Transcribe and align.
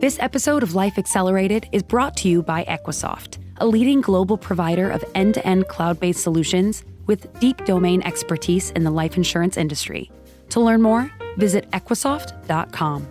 This 0.00 0.18
episode 0.18 0.62
of 0.62 0.74
Life 0.74 0.96
Accelerated 0.96 1.68
is 1.72 1.82
brought 1.82 2.16
to 2.16 2.28
you 2.30 2.42
by 2.42 2.64
Equisoft, 2.64 3.36
a 3.58 3.66
leading 3.66 4.00
global 4.00 4.38
provider 4.38 4.88
of 4.88 5.04
end 5.14 5.34
to 5.34 5.46
end 5.46 5.68
cloud 5.68 6.00
based 6.00 6.22
solutions 6.22 6.82
with 7.06 7.38
deep 7.38 7.66
domain 7.66 8.00
expertise 8.04 8.70
in 8.70 8.84
the 8.84 8.90
life 8.90 9.18
insurance 9.18 9.58
industry. 9.58 10.10
To 10.48 10.60
learn 10.60 10.80
more, 10.80 11.12
visit 11.36 11.70
Equisoft.com. 11.72 13.06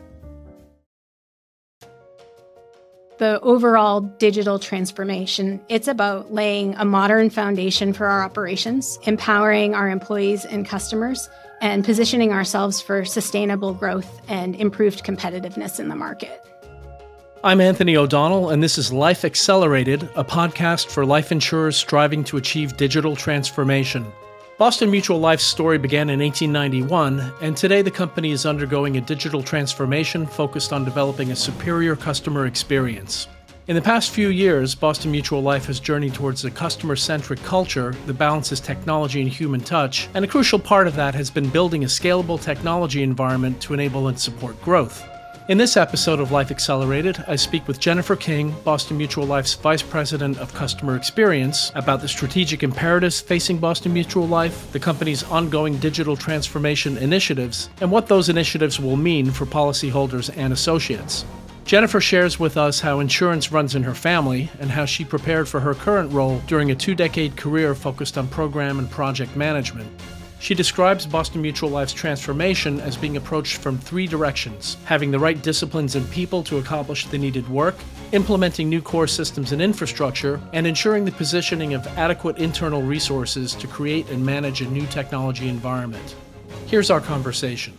The 3.19 3.39
overall 3.41 4.01
digital 4.01 4.57
transformation, 4.57 5.61
it's 5.69 5.87
about 5.87 6.33
laying 6.33 6.73
a 6.73 6.85
modern 6.85 7.29
foundation 7.29 7.93
for 7.93 8.07
our 8.07 8.23
operations, 8.23 8.97
empowering 9.03 9.75
our 9.75 9.89
employees 9.89 10.43
and 10.43 10.65
customers, 10.65 11.29
and 11.61 11.85
positioning 11.85 12.33
ourselves 12.33 12.81
for 12.81 13.05
sustainable 13.05 13.75
growth 13.75 14.21
and 14.27 14.55
improved 14.55 15.03
competitiveness 15.03 15.79
in 15.79 15.87
the 15.87 15.95
market. 15.95 16.48
I'm 17.41 17.61
Anthony 17.61 17.95
O'Donnell, 17.95 18.49
and 18.49 18.61
this 18.61 18.77
is 18.77 18.91
Life 18.91 19.23
Accelerated, 19.23 20.03
a 20.17 20.25
podcast 20.25 20.87
for 20.87 21.05
life 21.05 21.31
insurers 21.31 21.77
striving 21.77 22.21
to 22.25 22.35
achieve 22.35 22.75
digital 22.75 23.15
transformation. 23.15 24.05
Boston 24.57 24.91
Mutual 24.91 25.21
Life's 25.21 25.45
story 25.45 25.77
began 25.77 26.09
in 26.09 26.19
1891, 26.19 27.31
and 27.41 27.55
today 27.55 27.81
the 27.81 27.89
company 27.89 28.31
is 28.31 28.45
undergoing 28.45 28.97
a 28.97 29.01
digital 29.01 29.41
transformation 29.41 30.25
focused 30.25 30.73
on 30.73 30.83
developing 30.83 31.31
a 31.31 31.35
superior 31.35 31.95
customer 31.95 32.45
experience. 32.45 33.29
In 33.69 33.75
the 33.77 33.81
past 33.81 34.11
few 34.11 34.27
years, 34.27 34.75
Boston 34.75 35.09
Mutual 35.09 35.41
Life 35.41 35.65
has 35.67 35.79
journeyed 35.79 36.15
towards 36.15 36.43
a 36.43 36.51
customer 36.51 36.97
centric 36.97 37.41
culture 37.43 37.95
that 38.05 38.15
balances 38.15 38.59
technology 38.59 39.21
and 39.21 39.29
human 39.29 39.61
touch, 39.61 40.09
and 40.13 40.25
a 40.25 40.27
crucial 40.27 40.59
part 40.59 40.87
of 40.87 40.95
that 40.97 41.15
has 41.15 41.29
been 41.29 41.47
building 41.47 41.85
a 41.85 41.87
scalable 41.87 42.41
technology 42.41 43.01
environment 43.01 43.61
to 43.61 43.73
enable 43.73 44.09
and 44.09 44.19
support 44.19 44.61
growth. 44.61 45.07
In 45.49 45.57
this 45.57 45.77
episode 45.77 46.19
of 46.19 46.31
Life 46.31 46.51
Accelerated, 46.51 47.23
I 47.27 47.35
speak 47.35 47.67
with 47.67 47.79
Jennifer 47.79 48.15
King, 48.15 48.55
Boston 48.63 48.97
Mutual 48.97 49.25
Life's 49.25 49.55
Vice 49.55 49.81
President 49.81 50.37
of 50.37 50.53
Customer 50.53 50.95
Experience, 50.95 51.71
about 51.73 52.01
the 52.01 52.07
strategic 52.07 52.61
imperatives 52.61 53.19
facing 53.19 53.57
Boston 53.57 53.91
Mutual 53.91 54.27
Life, 54.27 54.71
the 54.73 54.79
company's 54.79 55.23
ongoing 55.23 55.77
digital 55.77 56.15
transformation 56.15 56.99
initiatives, 56.99 57.71
and 57.81 57.89
what 57.89 58.05
those 58.05 58.29
initiatives 58.29 58.79
will 58.79 58.95
mean 58.95 59.31
for 59.31 59.47
policyholders 59.47 60.31
and 60.37 60.53
associates. 60.53 61.25
Jennifer 61.65 61.99
shares 61.99 62.39
with 62.39 62.55
us 62.55 62.79
how 62.79 62.99
insurance 62.99 63.51
runs 63.51 63.73
in 63.73 63.81
her 63.81 63.95
family 63.95 64.51
and 64.59 64.69
how 64.69 64.85
she 64.85 65.03
prepared 65.03 65.49
for 65.49 65.61
her 65.61 65.73
current 65.73 66.13
role 66.13 66.39
during 66.45 66.69
a 66.69 66.75
two 66.75 66.93
decade 66.93 67.35
career 67.35 67.73
focused 67.73 68.19
on 68.19 68.27
program 68.27 68.77
and 68.77 68.91
project 68.91 69.35
management. 69.35 69.89
She 70.39 70.55
describes 70.55 71.05
Boston 71.05 71.41
Mutual 71.41 71.69
Life's 71.69 71.91
transformation 71.91 72.79
as 72.79 72.95
being 72.95 73.17
approached 73.17 73.57
from 73.57 73.77
three 73.77 74.07
directions 74.07 74.77
having 74.85 75.11
the 75.11 75.19
right 75.19 75.41
disciplines 75.43 75.95
and 75.95 76.09
people 76.09 76.43
to 76.43 76.57
accomplish 76.57 77.05
the 77.07 77.17
needed 77.17 77.47
work, 77.49 77.75
implementing 78.13 78.69
new 78.69 78.81
core 78.81 79.05
systems 79.05 79.51
and 79.51 79.61
infrastructure, 79.61 80.39
and 80.53 80.65
ensuring 80.65 81.03
the 81.03 81.11
positioning 81.11 81.73
of 81.73 81.85
adequate 81.97 82.37
internal 82.37 82.81
resources 82.81 83.53
to 83.55 83.67
create 83.67 84.09
and 84.09 84.25
manage 84.25 84.61
a 84.61 84.69
new 84.69 84.85
technology 84.87 85.49
environment. 85.49 86.15
Here's 86.67 86.89
our 86.89 87.01
conversation. 87.01 87.77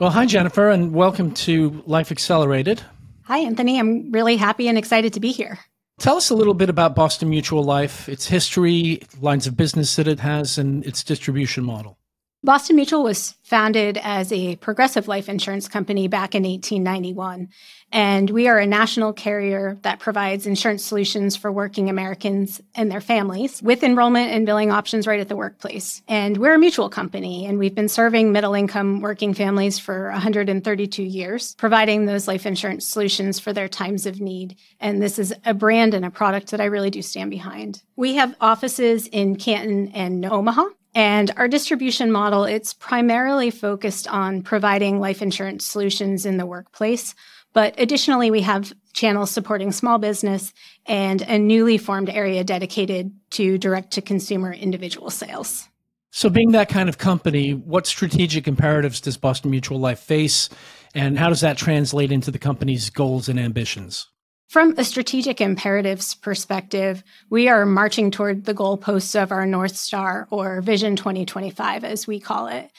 Well, 0.00 0.10
hi, 0.10 0.26
Jennifer, 0.26 0.70
and 0.70 0.92
welcome 0.92 1.32
to 1.32 1.82
Life 1.86 2.10
Accelerated. 2.10 2.82
Hi, 3.24 3.38
Anthony. 3.38 3.78
I'm 3.78 4.10
really 4.10 4.36
happy 4.36 4.66
and 4.66 4.78
excited 4.78 5.12
to 5.12 5.20
be 5.20 5.30
here. 5.30 5.60
Tell 6.02 6.16
us 6.16 6.30
a 6.30 6.34
little 6.34 6.54
bit 6.54 6.68
about 6.68 6.96
Boston 6.96 7.30
Mutual 7.30 7.62
Life, 7.62 8.08
its 8.08 8.26
history, 8.26 9.02
lines 9.20 9.46
of 9.46 9.56
business 9.56 9.94
that 9.94 10.08
it 10.08 10.18
has, 10.18 10.58
and 10.58 10.84
its 10.84 11.04
distribution 11.04 11.62
model. 11.62 11.96
Boston 12.44 12.74
Mutual 12.74 13.04
was 13.04 13.36
founded 13.44 14.00
as 14.02 14.32
a 14.32 14.56
progressive 14.56 15.06
life 15.06 15.28
insurance 15.28 15.68
company 15.68 16.08
back 16.08 16.34
in 16.34 16.42
1891. 16.42 17.48
And 17.92 18.30
we 18.30 18.48
are 18.48 18.58
a 18.58 18.66
national 18.66 19.12
carrier 19.12 19.78
that 19.82 20.00
provides 20.00 20.44
insurance 20.44 20.82
solutions 20.82 21.36
for 21.36 21.52
working 21.52 21.88
Americans 21.88 22.60
and 22.74 22.90
their 22.90 23.00
families 23.00 23.62
with 23.62 23.84
enrollment 23.84 24.32
and 24.32 24.44
billing 24.44 24.72
options 24.72 25.06
right 25.06 25.20
at 25.20 25.28
the 25.28 25.36
workplace. 25.36 26.02
And 26.08 26.36
we're 26.36 26.54
a 26.54 26.58
mutual 26.58 26.88
company, 26.88 27.46
and 27.46 27.60
we've 27.60 27.76
been 27.76 27.88
serving 27.88 28.32
middle 28.32 28.54
income 28.54 29.02
working 29.02 29.34
families 29.34 29.78
for 29.78 30.10
132 30.10 31.00
years, 31.00 31.54
providing 31.58 32.06
those 32.06 32.26
life 32.26 32.44
insurance 32.44 32.88
solutions 32.88 33.38
for 33.38 33.52
their 33.52 33.68
times 33.68 34.04
of 34.04 34.20
need. 34.20 34.56
And 34.80 35.00
this 35.00 35.16
is 35.16 35.32
a 35.44 35.54
brand 35.54 35.94
and 35.94 36.04
a 36.04 36.10
product 36.10 36.50
that 36.50 36.60
I 36.60 36.64
really 36.64 36.90
do 36.90 37.02
stand 37.02 37.30
behind. 37.30 37.84
We 37.94 38.14
have 38.14 38.34
offices 38.40 39.06
in 39.06 39.36
Canton 39.36 39.92
and 39.94 40.24
Omaha, 40.24 40.64
and 40.94 41.30
our 41.36 41.48
distribution 41.48 42.12
model, 42.12 42.44
it's 42.44 42.74
primarily 42.74 43.50
focused 43.50 44.06
on 44.08 44.42
providing 44.42 45.00
life 45.00 45.22
insurance 45.22 45.64
solutions 45.64 46.26
in 46.26 46.36
the 46.36 46.46
workplace. 46.46 47.14
But 47.54 47.74
additionally, 47.78 48.30
we 48.30 48.42
have 48.42 48.72
channels 48.92 49.30
supporting 49.30 49.72
small 49.72 49.98
business 49.98 50.52
and 50.86 51.22
a 51.22 51.38
newly 51.38 51.78
formed 51.78 52.10
area 52.10 52.44
dedicated 52.44 53.12
to 53.30 53.58
direct 53.58 53.92
to 53.92 54.02
consumer 54.02 54.52
individual 54.52 55.10
sales. 55.10 55.68
So, 56.10 56.28
being 56.28 56.52
that 56.52 56.68
kind 56.68 56.90
of 56.90 56.98
company, 56.98 57.52
what 57.52 57.86
strategic 57.86 58.46
imperatives 58.46 59.00
does 59.00 59.16
Boston 59.16 59.50
Mutual 59.50 59.80
Life 59.80 59.98
face, 59.98 60.50
and 60.94 61.18
how 61.18 61.30
does 61.30 61.40
that 61.40 61.56
translate 61.56 62.12
into 62.12 62.30
the 62.30 62.38
company's 62.38 62.90
goals 62.90 63.30
and 63.30 63.40
ambitions? 63.40 64.08
From 64.52 64.74
a 64.76 64.84
strategic 64.84 65.40
imperatives 65.40 66.14
perspective, 66.14 67.02
we 67.30 67.48
are 67.48 67.64
marching 67.64 68.10
toward 68.10 68.44
the 68.44 68.52
goalposts 68.52 69.18
of 69.18 69.32
our 69.32 69.46
North 69.46 69.74
Star 69.74 70.28
or 70.28 70.60
Vision 70.60 70.94
2025, 70.94 71.84
as 71.84 72.06
we 72.06 72.20
call 72.20 72.48
it. 72.48 72.70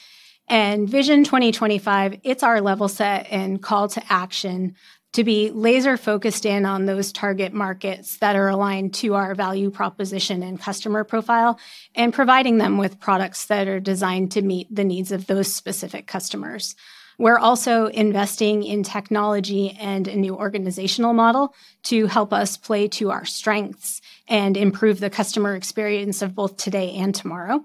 And 0.46 0.88
Vision 0.88 1.24
2025, 1.24 2.20
it's 2.22 2.44
our 2.44 2.60
level 2.60 2.86
set 2.86 3.26
and 3.28 3.60
call 3.60 3.88
to 3.88 4.02
action 4.08 4.76
to 5.14 5.24
be 5.24 5.50
laser 5.50 5.96
focused 5.96 6.46
in 6.46 6.64
on 6.64 6.86
those 6.86 7.10
target 7.10 7.52
markets 7.52 8.18
that 8.18 8.36
are 8.36 8.48
aligned 8.48 8.94
to 8.94 9.14
our 9.14 9.34
value 9.34 9.72
proposition 9.72 10.44
and 10.44 10.60
customer 10.60 11.02
profile 11.02 11.58
and 11.96 12.14
providing 12.14 12.58
them 12.58 12.78
with 12.78 13.00
products 13.00 13.46
that 13.46 13.66
are 13.66 13.80
designed 13.80 14.30
to 14.30 14.42
meet 14.42 14.72
the 14.72 14.84
needs 14.84 15.10
of 15.10 15.26
those 15.26 15.52
specific 15.52 16.06
customers. 16.06 16.76
We're 17.18 17.38
also 17.38 17.86
investing 17.86 18.62
in 18.62 18.82
technology 18.82 19.76
and 19.80 20.08
a 20.08 20.16
new 20.16 20.36
organizational 20.36 21.12
model 21.12 21.54
to 21.84 22.06
help 22.06 22.32
us 22.32 22.56
play 22.56 22.88
to 22.88 23.10
our 23.10 23.24
strengths 23.24 24.00
and 24.28 24.56
improve 24.56 25.00
the 25.00 25.10
customer 25.10 25.54
experience 25.54 26.22
of 26.22 26.34
both 26.34 26.56
today 26.56 26.94
and 26.94 27.14
tomorrow. 27.14 27.64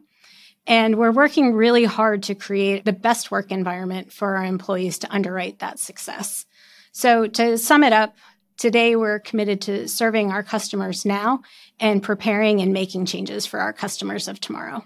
And 0.67 0.97
we're 0.97 1.11
working 1.11 1.53
really 1.53 1.85
hard 1.85 2.23
to 2.23 2.35
create 2.35 2.85
the 2.85 2.93
best 2.93 3.31
work 3.31 3.51
environment 3.51 4.13
for 4.13 4.35
our 4.37 4.45
employees 4.45 4.99
to 4.99 5.11
underwrite 5.11 5.59
that 5.59 5.79
success. 5.79 6.45
So, 6.91 7.27
to 7.27 7.57
sum 7.57 7.83
it 7.83 7.93
up, 7.93 8.15
today 8.57 8.95
we're 8.95 9.19
committed 9.19 9.61
to 9.61 9.87
serving 9.87 10.31
our 10.31 10.43
customers 10.43 11.05
now 11.05 11.41
and 11.79 12.03
preparing 12.03 12.61
and 12.61 12.73
making 12.73 13.05
changes 13.05 13.45
for 13.45 13.59
our 13.59 13.73
customers 13.73 14.27
of 14.27 14.39
tomorrow. 14.39 14.83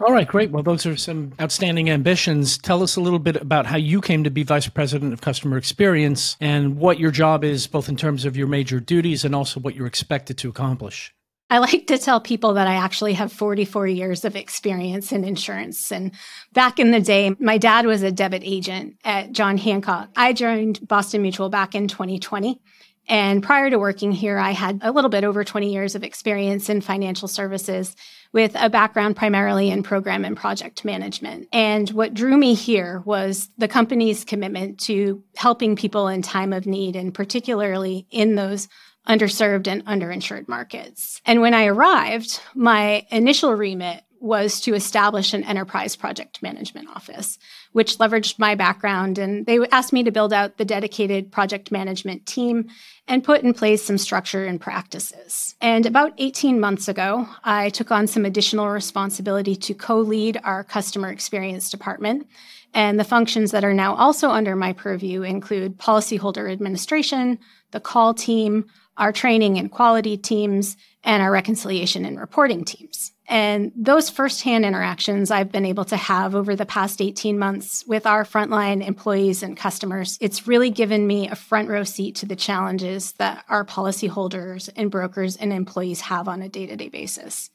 All 0.00 0.12
right, 0.12 0.26
great. 0.26 0.50
Well, 0.50 0.64
those 0.64 0.86
are 0.86 0.96
some 0.96 1.34
outstanding 1.40 1.88
ambitions. 1.88 2.58
Tell 2.58 2.82
us 2.82 2.96
a 2.96 3.00
little 3.00 3.20
bit 3.20 3.36
about 3.36 3.66
how 3.66 3.76
you 3.76 4.00
came 4.00 4.24
to 4.24 4.30
be 4.30 4.42
Vice 4.42 4.68
President 4.68 5.12
of 5.12 5.20
Customer 5.20 5.56
Experience 5.56 6.36
and 6.40 6.76
what 6.78 6.98
your 6.98 7.12
job 7.12 7.44
is, 7.44 7.68
both 7.68 7.88
in 7.88 7.96
terms 7.96 8.24
of 8.24 8.36
your 8.36 8.48
major 8.48 8.80
duties 8.80 9.24
and 9.24 9.36
also 9.36 9.60
what 9.60 9.76
you're 9.76 9.86
expected 9.86 10.36
to 10.38 10.48
accomplish. 10.48 11.14
I 11.48 11.58
like 11.58 11.86
to 11.86 11.98
tell 11.98 12.20
people 12.20 12.54
that 12.54 12.66
I 12.66 12.74
actually 12.74 13.12
have 13.12 13.32
44 13.32 13.86
years 13.86 14.24
of 14.24 14.34
experience 14.34 15.12
in 15.12 15.22
insurance. 15.22 15.92
And 15.92 16.10
back 16.52 16.80
in 16.80 16.90
the 16.90 17.00
day, 17.00 17.36
my 17.38 17.58
dad 17.58 17.86
was 17.86 18.02
a 18.02 18.10
debit 18.10 18.42
agent 18.44 18.96
at 19.04 19.30
John 19.30 19.58
Hancock. 19.58 20.08
I 20.16 20.32
joined 20.32 20.88
Boston 20.88 21.22
Mutual 21.22 21.50
back 21.50 21.76
in 21.76 21.86
2020. 21.86 22.60
And 23.06 23.42
prior 23.42 23.68
to 23.70 23.78
working 23.78 24.12
here, 24.12 24.38
I 24.38 24.52
had 24.52 24.80
a 24.82 24.90
little 24.90 25.10
bit 25.10 25.24
over 25.24 25.44
20 25.44 25.72
years 25.72 25.94
of 25.94 26.02
experience 26.02 26.68
in 26.68 26.80
financial 26.80 27.28
services 27.28 27.94
with 28.34 28.56
a 28.58 28.68
background 28.68 29.14
primarily 29.14 29.70
in 29.70 29.84
program 29.84 30.24
and 30.24 30.36
project 30.36 30.84
management. 30.84 31.46
And 31.52 31.88
what 31.90 32.12
drew 32.12 32.36
me 32.36 32.54
here 32.54 33.00
was 33.06 33.48
the 33.56 33.68
company's 33.68 34.24
commitment 34.24 34.80
to 34.80 35.22
helping 35.36 35.76
people 35.76 36.08
in 36.08 36.20
time 36.20 36.52
of 36.52 36.66
need, 36.66 36.96
and 36.96 37.14
particularly 37.14 38.06
in 38.10 38.34
those 38.34 38.68
underserved 39.08 39.68
and 39.68 39.84
underinsured 39.86 40.48
markets. 40.48 41.22
And 41.24 41.40
when 41.40 41.54
I 41.54 41.66
arrived, 41.66 42.40
my 42.54 43.06
initial 43.10 43.54
remit 43.54 44.02
was 44.18 44.60
to 44.62 44.74
establish 44.74 45.32
an 45.32 45.44
enterprise 45.44 45.94
project 45.94 46.42
management 46.42 46.88
office, 46.88 47.38
which 47.74 47.98
leveraged 47.98 48.38
my 48.38 48.54
background. 48.54 49.18
And 49.18 49.46
they 49.46 49.58
asked 49.72 49.92
me 49.92 50.04
to 50.04 50.12
build 50.12 50.32
out 50.32 50.58
the 50.58 50.64
dedicated 50.64 51.32
project 51.32 51.72
management 51.72 52.24
team 52.24 52.68
and 53.08 53.24
put 53.24 53.42
in 53.42 53.52
place 53.52 53.82
some 53.82 53.98
structure 53.98 54.44
and 54.44 54.60
practices. 54.60 55.56
And 55.60 55.84
about 55.84 56.14
18 56.18 56.60
months 56.60 56.86
ago, 56.86 57.28
I 57.42 57.70
took 57.70 57.90
on 57.90 58.06
some 58.06 58.24
additional 58.24 58.68
responsibility 58.68 59.56
to 59.56 59.74
co 59.74 59.98
lead 59.98 60.40
our 60.44 60.62
customer 60.62 61.10
experience 61.10 61.68
department. 61.68 62.28
And 62.74 62.98
the 62.98 63.04
functions 63.04 63.50
that 63.50 63.64
are 63.64 63.74
now 63.74 63.96
also 63.96 64.30
under 64.30 64.54
my 64.54 64.72
purview 64.72 65.22
include 65.22 65.76
policyholder 65.76 66.50
administration, 66.52 67.40
the 67.72 67.80
call 67.80 68.14
team, 68.14 68.66
our 68.96 69.10
training 69.10 69.58
and 69.58 69.68
quality 69.68 70.16
teams, 70.16 70.76
and 71.02 71.24
our 71.24 71.32
reconciliation 71.32 72.04
and 72.04 72.20
reporting 72.20 72.64
teams. 72.64 73.10
And 73.26 73.72
those 73.74 74.10
firsthand 74.10 74.66
interactions 74.66 75.30
I've 75.30 75.50
been 75.50 75.64
able 75.64 75.86
to 75.86 75.96
have 75.96 76.34
over 76.34 76.54
the 76.54 76.66
past 76.66 77.00
18 77.00 77.38
months 77.38 77.84
with 77.86 78.06
our 78.06 78.24
frontline 78.24 78.86
employees 78.86 79.42
and 79.42 79.56
customers, 79.56 80.18
it's 80.20 80.46
really 80.46 80.68
given 80.68 81.06
me 81.06 81.28
a 81.28 81.34
front 81.34 81.70
row 81.70 81.84
seat 81.84 82.16
to 82.16 82.26
the 82.26 82.36
challenges 82.36 83.12
that 83.12 83.44
our 83.48 83.64
policyholders 83.64 84.68
and 84.76 84.90
brokers 84.90 85.36
and 85.36 85.52
employees 85.52 86.02
have 86.02 86.28
on 86.28 86.42
a 86.42 86.50
day 86.50 86.66
to 86.66 86.76
day 86.76 86.88
basis. 86.88 87.50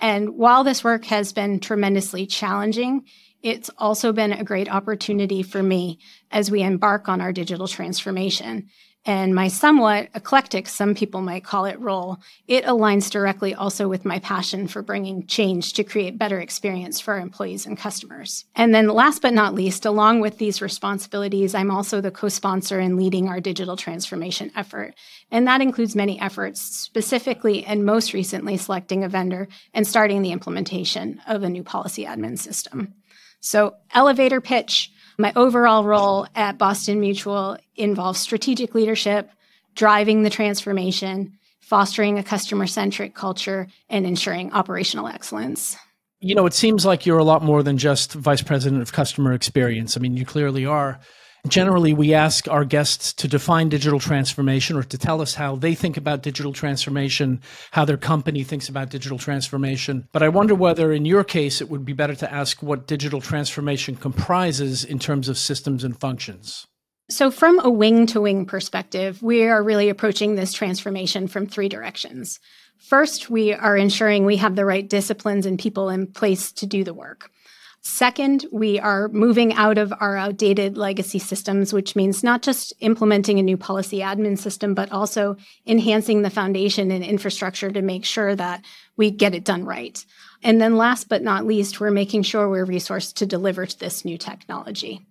And 0.00 0.36
while 0.36 0.64
this 0.64 0.84
work 0.84 1.06
has 1.06 1.32
been 1.32 1.60
tremendously 1.60 2.26
challenging, 2.26 3.06
it's 3.42 3.70
also 3.78 4.12
been 4.12 4.32
a 4.32 4.44
great 4.44 4.68
opportunity 4.68 5.42
for 5.42 5.62
me 5.62 5.98
as 6.30 6.50
we 6.50 6.62
embark 6.62 7.08
on 7.08 7.22
our 7.22 7.32
digital 7.32 7.68
transformation 7.68 8.68
and 9.06 9.34
my 9.34 9.46
somewhat 9.46 10.08
eclectic, 10.14 10.66
some 10.66 10.94
people 10.94 11.20
might 11.20 11.44
call 11.44 11.64
it 11.64 11.78
role, 11.78 12.18
it 12.48 12.64
aligns 12.64 13.08
directly 13.08 13.54
also 13.54 13.88
with 13.88 14.04
my 14.04 14.18
passion 14.18 14.66
for 14.66 14.82
bringing 14.82 15.26
change 15.28 15.72
to 15.74 15.84
create 15.84 16.18
better 16.18 16.40
experience 16.40 17.00
for 17.00 17.14
our 17.14 17.20
employees 17.20 17.66
and 17.66 17.78
customers. 17.78 18.44
And 18.56 18.74
then 18.74 18.88
last 18.88 19.22
but 19.22 19.32
not 19.32 19.54
least, 19.54 19.86
along 19.86 20.20
with 20.20 20.38
these 20.38 20.60
responsibilities, 20.60 21.54
I'm 21.54 21.70
also 21.70 22.00
the 22.00 22.10
co-sponsor 22.10 22.80
in 22.80 22.96
leading 22.96 23.28
our 23.28 23.40
digital 23.40 23.76
transformation 23.76 24.50
effort. 24.56 24.94
And 25.30 25.46
that 25.46 25.60
includes 25.60 25.94
many 25.94 26.20
efforts, 26.20 26.60
specifically 26.60 27.64
and 27.64 27.84
most 27.84 28.12
recently 28.12 28.56
selecting 28.56 29.04
a 29.04 29.08
vendor 29.08 29.46
and 29.72 29.86
starting 29.86 30.22
the 30.22 30.32
implementation 30.32 31.22
of 31.28 31.44
a 31.44 31.48
new 31.48 31.62
policy 31.62 32.04
admin 32.04 32.36
system. 32.36 32.94
So 33.38 33.76
elevator 33.94 34.40
pitch, 34.40 34.90
my 35.18 35.32
overall 35.34 35.84
role 35.84 36.26
at 36.34 36.58
Boston 36.58 37.00
Mutual 37.00 37.58
involves 37.74 38.20
strategic 38.20 38.74
leadership, 38.74 39.30
driving 39.74 40.22
the 40.22 40.30
transformation, 40.30 41.38
fostering 41.60 42.18
a 42.18 42.22
customer 42.22 42.66
centric 42.66 43.14
culture, 43.14 43.66
and 43.88 44.06
ensuring 44.06 44.52
operational 44.52 45.08
excellence. 45.08 45.76
You 46.20 46.34
know, 46.34 46.46
it 46.46 46.54
seems 46.54 46.86
like 46.86 47.06
you're 47.06 47.18
a 47.18 47.24
lot 47.24 47.42
more 47.42 47.62
than 47.62 47.76
just 47.76 48.12
vice 48.12 48.42
president 48.42 48.82
of 48.82 48.92
customer 48.92 49.32
experience. 49.32 49.96
I 49.96 50.00
mean, 50.00 50.16
you 50.16 50.24
clearly 50.24 50.64
are. 50.64 50.98
Generally, 51.48 51.94
we 51.94 52.12
ask 52.12 52.48
our 52.48 52.64
guests 52.64 53.12
to 53.12 53.28
define 53.28 53.68
digital 53.68 54.00
transformation 54.00 54.76
or 54.76 54.82
to 54.82 54.98
tell 54.98 55.20
us 55.20 55.34
how 55.34 55.54
they 55.54 55.74
think 55.74 55.96
about 55.96 56.22
digital 56.22 56.52
transformation, 56.52 57.40
how 57.70 57.84
their 57.84 57.96
company 57.96 58.42
thinks 58.42 58.68
about 58.68 58.90
digital 58.90 59.18
transformation. 59.18 60.08
But 60.12 60.22
I 60.22 60.28
wonder 60.28 60.54
whether, 60.54 60.92
in 60.92 61.04
your 61.04 61.24
case, 61.24 61.60
it 61.60 61.68
would 61.68 61.84
be 61.84 61.92
better 61.92 62.14
to 62.16 62.32
ask 62.32 62.62
what 62.62 62.86
digital 62.86 63.20
transformation 63.20 63.96
comprises 63.96 64.84
in 64.84 64.98
terms 64.98 65.28
of 65.28 65.38
systems 65.38 65.84
and 65.84 65.98
functions. 65.98 66.66
So, 67.08 67.30
from 67.30 67.60
a 67.60 67.70
wing 67.70 68.06
to 68.06 68.20
wing 68.20 68.46
perspective, 68.46 69.22
we 69.22 69.44
are 69.44 69.62
really 69.62 69.88
approaching 69.88 70.34
this 70.34 70.52
transformation 70.52 71.28
from 71.28 71.46
three 71.46 71.68
directions. 71.68 72.40
First, 72.78 73.30
we 73.30 73.52
are 73.52 73.76
ensuring 73.76 74.24
we 74.24 74.36
have 74.38 74.56
the 74.56 74.64
right 74.64 74.88
disciplines 74.88 75.46
and 75.46 75.58
people 75.58 75.88
in 75.88 76.08
place 76.08 76.50
to 76.52 76.66
do 76.66 76.82
the 76.82 76.94
work. 76.94 77.30
Second, 77.88 78.46
we 78.50 78.80
are 78.80 79.06
moving 79.10 79.54
out 79.54 79.78
of 79.78 79.94
our 80.00 80.16
outdated 80.16 80.76
legacy 80.76 81.20
systems, 81.20 81.72
which 81.72 81.94
means 81.94 82.24
not 82.24 82.42
just 82.42 82.72
implementing 82.80 83.38
a 83.38 83.44
new 83.44 83.56
policy 83.56 84.00
admin 84.00 84.36
system, 84.36 84.74
but 84.74 84.90
also 84.90 85.36
enhancing 85.68 86.22
the 86.22 86.28
foundation 86.28 86.90
and 86.90 87.04
infrastructure 87.04 87.70
to 87.70 87.82
make 87.82 88.04
sure 88.04 88.34
that 88.34 88.64
we 88.96 89.12
get 89.12 89.36
it 89.36 89.44
done 89.44 89.64
right. 89.64 90.04
And 90.42 90.60
then 90.60 90.76
last 90.76 91.08
but 91.08 91.22
not 91.22 91.46
least, 91.46 91.78
we're 91.78 91.92
making 91.92 92.24
sure 92.24 92.50
we're 92.50 92.66
resourced 92.66 93.14
to 93.14 93.24
deliver 93.24 93.64
to 93.64 93.78
this 93.78 94.04
new 94.04 94.18
technology. 94.18 95.06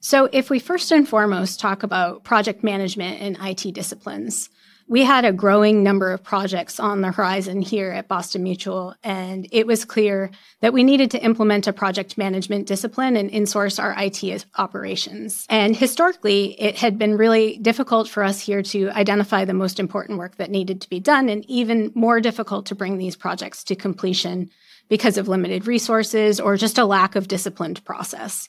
So 0.00 0.28
if 0.30 0.50
we 0.50 0.58
first 0.58 0.92
and 0.92 1.08
foremost 1.08 1.58
talk 1.58 1.82
about 1.82 2.22
project 2.22 2.62
management 2.62 3.22
and 3.22 3.38
IT 3.40 3.72
disciplines, 3.74 4.50
we 4.90 5.04
had 5.04 5.24
a 5.24 5.32
growing 5.32 5.84
number 5.84 6.10
of 6.10 6.20
projects 6.20 6.80
on 6.80 7.00
the 7.00 7.12
horizon 7.12 7.62
here 7.62 7.92
at 7.92 8.08
Boston 8.08 8.42
Mutual, 8.42 8.92
and 9.04 9.46
it 9.52 9.64
was 9.64 9.84
clear 9.84 10.32
that 10.62 10.72
we 10.72 10.82
needed 10.82 11.12
to 11.12 11.22
implement 11.22 11.68
a 11.68 11.72
project 11.72 12.18
management 12.18 12.66
discipline 12.66 13.14
and 13.16 13.30
insource 13.30 13.80
our 13.80 13.94
IT 13.96 14.44
operations. 14.56 15.46
And 15.48 15.76
historically, 15.76 16.60
it 16.60 16.74
had 16.74 16.98
been 16.98 17.16
really 17.16 17.56
difficult 17.58 18.08
for 18.08 18.24
us 18.24 18.40
here 18.40 18.64
to 18.64 18.90
identify 18.90 19.44
the 19.44 19.54
most 19.54 19.78
important 19.78 20.18
work 20.18 20.34
that 20.38 20.50
needed 20.50 20.80
to 20.80 20.90
be 20.90 20.98
done, 20.98 21.28
and 21.28 21.48
even 21.48 21.92
more 21.94 22.20
difficult 22.20 22.66
to 22.66 22.74
bring 22.74 22.98
these 22.98 23.14
projects 23.14 23.62
to 23.64 23.76
completion 23.76 24.50
because 24.88 25.16
of 25.16 25.28
limited 25.28 25.68
resources 25.68 26.40
or 26.40 26.56
just 26.56 26.78
a 26.78 26.84
lack 26.84 27.14
of 27.14 27.28
disciplined 27.28 27.84
process. 27.84 28.48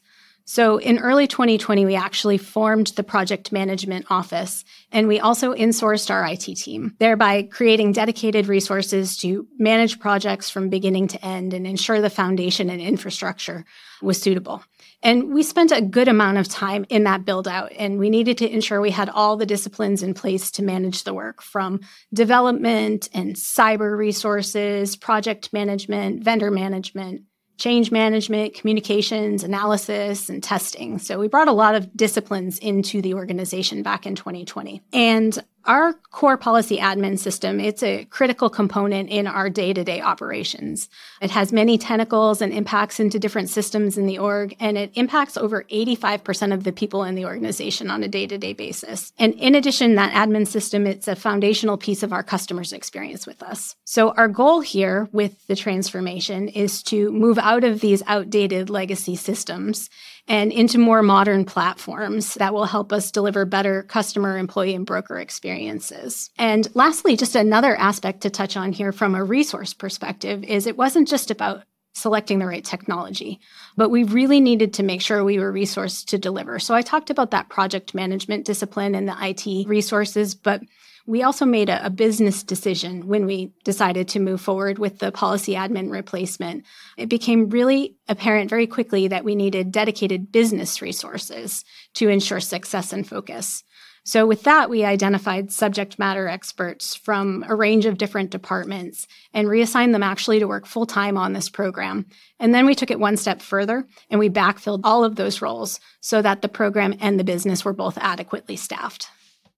So 0.53 0.79
in 0.79 0.99
early 0.99 1.27
2020, 1.27 1.85
we 1.85 1.95
actually 1.95 2.37
formed 2.37 2.87
the 2.87 3.05
project 3.05 3.53
management 3.53 4.07
office 4.09 4.65
and 4.91 5.07
we 5.07 5.17
also 5.17 5.53
insourced 5.53 6.11
our 6.11 6.25
IT 6.25 6.41
team, 6.57 6.93
thereby 6.99 7.43
creating 7.43 7.93
dedicated 7.93 8.47
resources 8.47 9.15
to 9.19 9.47
manage 9.57 10.01
projects 10.01 10.49
from 10.49 10.67
beginning 10.67 11.07
to 11.07 11.25
end 11.25 11.53
and 11.53 11.65
ensure 11.65 12.01
the 12.01 12.09
foundation 12.09 12.69
and 12.69 12.81
infrastructure 12.81 13.63
was 14.01 14.21
suitable. 14.21 14.61
And 15.01 15.33
we 15.33 15.41
spent 15.41 15.71
a 15.71 15.81
good 15.81 16.09
amount 16.09 16.37
of 16.37 16.49
time 16.49 16.85
in 16.89 17.05
that 17.05 17.23
build 17.23 17.47
out, 17.47 17.71
and 17.71 17.97
we 17.97 18.09
needed 18.09 18.37
to 18.39 18.53
ensure 18.53 18.81
we 18.81 18.91
had 18.91 19.07
all 19.07 19.37
the 19.37 19.45
disciplines 19.45 20.03
in 20.03 20.13
place 20.13 20.51
to 20.51 20.63
manage 20.63 21.05
the 21.05 21.13
work 21.13 21.41
from 21.41 21.79
development 22.13 23.07
and 23.13 23.35
cyber 23.37 23.97
resources, 23.97 24.97
project 24.97 25.53
management, 25.53 26.25
vendor 26.25 26.51
management, 26.51 27.21
change 27.61 27.91
management, 27.91 28.55
communications, 28.55 29.43
analysis, 29.43 30.29
and 30.29 30.41
testing. 30.41 30.97
So 30.97 31.19
we 31.19 31.27
brought 31.27 31.47
a 31.47 31.51
lot 31.51 31.75
of 31.75 31.95
disciplines 31.95 32.57
into 32.57 33.03
the 33.03 33.13
organization 33.13 33.83
back 33.83 34.07
in 34.07 34.15
2020. 34.15 34.81
And 34.91 35.37
our 35.65 35.93
core 35.93 36.37
policy 36.37 36.77
admin 36.77 37.17
system, 37.17 37.59
it's 37.59 37.83
a 37.83 38.05
critical 38.05 38.49
component 38.49 39.09
in 39.09 39.27
our 39.27 39.49
day-to-day 39.49 40.01
operations. 40.01 40.89
It 41.21 41.31
has 41.31 41.51
many 41.51 41.77
tentacles 41.77 42.41
and 42.41 42.53
impacts 42.53 42.99
into 42.99 43.19
different 43.19 43.49
systems 43.49 43.97
in 43.97 44.05
the 44.05 44.17
org, 44.17 44.55
and 44.59 44.77
it 44.77 44.91
impacts 44.95 45.37
over 45.37 45.63
85% 45.63 46.53
of 46.53 46.63
the 46.63 46.71
people 46.71 47.03
in 47.03 47.15
the 47.15 47.25
organization 47.25 47.89
on 47.89 48.03
a 48.03 48.07
day-to-day 48.07 48.53
basis. 48.53 49.13
And 49.17 49.33
in 49.35 49.55
addition, 49.55 49.95
that 49.95 50.13
admin 50.13 50.47
system, 50.47 50.87
it's 50.87 51.07
a 51.07 51.15
foundational 51.15 51.77
piece 51.77 52.03
of 52.03 52.13
our 52.13 52.23
customers' 52.23 52.73
experience 52.73 53.25
with 53.27 53.41
us. 53.43 53.75
So 53.85 54.11
our 54.11 54.27
goal 54.27 54.61
here 54.61 55.09
with 55.11 55.45
the 55.47 55.55
transformation 55.55 56.47
is 56.47 56.83
to 56.83 57.11
move 57.11 57.37
out 57.37 57.63
of 57.63 57.81
these 57.81 58.03
outdated 58.07 58.69
legacy 58.69 59.15
systems 59.15 59.89
and 60.27 60.51
into 60.51 60.77
more 60.77 61.01
modern 61.01 61.45
platforms 61.45 62.35
that 62.35 62.53
will 62.53 62.65
help 62.65 62.93
us 62.93 63.11
deliver 63.11 63.45
better 63.45 63.83
customer, 63.83 64.37
employee, 64.37 64.75
and 64.75 64.85
broker 64.85 65.17
experiences. 65.19 66.29
And 66.37 66.67
lastly, 66.75 67.17
just 67.17 67.35
another 67.35 67.75
aspect 67.75 68.21
to 68.21 68.29
touch 68.29 68.55
on 68.55 68.71
here 68.71 68.91
from 68.91 69.15
a 69.15 69.23
resource 69.23 69.73
perspective 69.73 70.43
is 70.43 70.67
it 70.67 70.77
wasn't 70.77 71.07
just 71.07 71.31
about 71.31 71.63
selecting 71.93 72.39
the 72.39 72.45
right 72.45 72.63
technology. 72.63 73.39
But 73.75 73.89
we 73.89 74.03
really 74.03 74.39
needed 74.39 74.73
to 74.75 74.83
make 74.83 75.01
sure 75.01 75.23
we 75.23 75.39
were 75.39 75.51
resourced 75.51 76.05
to 76.07 76.17
deliver. 76.17 76.57
So 76.59 76.73
I 76.73 76.81
talked 76.81 77.09
about 77.09 77.31
that 77.31 77.49
project 77.49 77.93
management 77.93 78.45
discipline 78.45 78.95
and 78.95 79.07
the 79.07 79.17
IT 79.19 79.67
resources, 79.67 80.33
but 80.35 80.61
we 81.05 81.23
also 81.23 81.45
made 81.45 81.69
a, 81.69 81.85
a, 81.85 81.89
business 81.89 82.43
decision 82.43 83.07
when 83.07 83.25
we 83.25 83.51
decided 83.63 84.07
to 84.09 84.19
move 84.19 84.41
forward 84.41 84.79
with 84.79 84.99
the 84.99 85.11
policy 85.11 85.53
admin 85.53 85.91
replacement. 85.91 86.65
It 86.97 87.09
became 87.09 87.49
really 87.49 87.95
apparent 88.07 88.49
very 88.49 88.67
quickly 88.67 89.07
that 89.07 89.23
we 89.23 89.35
needed 89.35 89.71
dedicated 89.71 90.31
business 90.31 90.81
resources 90.81 91.65
to 91.95 92.09
ensure 92.09 92.39
success 92.39 92.93
and 92.93 93.07
focus. 93.07 93.63
So, 94.03 94.25
with 94.25 94.43
that, 94.43 94.67
we 94.67 94.83
identified 94.83 95.51
subject 95.51 95.99
matter 95.99 96.27
experts 96.27 96.95
from 96.95 97.45
a 97.47 97.55
range 97.55 97.85
of 97.85 97.99
different 97.99 98.31
departments 98.31 99.07
and 99.31 99.47
reassigned 99.47 99.93
them 99.93 100.01
actually 100.01 100.39
to 100.39 100.47
work 100.47 100.65
full 100.65 100.87
time 100.87 101.17
on 101.17 101.33
this 101.33 101.49
program. 101.49 102.07
And 102.39 102.53
then 102.53 102.65
we 102.65 102.73
took 102.73 102.89
it 102.89 102.99
one 102.99 103.15
step 103.15 103.43
further 103.43 103.87
and 104.09 104.19
we 104.19 104.27
backfilled 104.27 104.81
all 104.83 105.03
of 105.03 105.17
those 105.17 105.41
roles 105.41 105.79
so 105.99 106.19
that 106.23 106.41
the 106.41 106.49
program 106.49 106.95
and 106.99 107.19
the 107.19 107.23
business 107.23 107.63
were 107.63 107.73
both 107.73 107.97
adequately 107.99 108.55
staffed. 108.55 109.07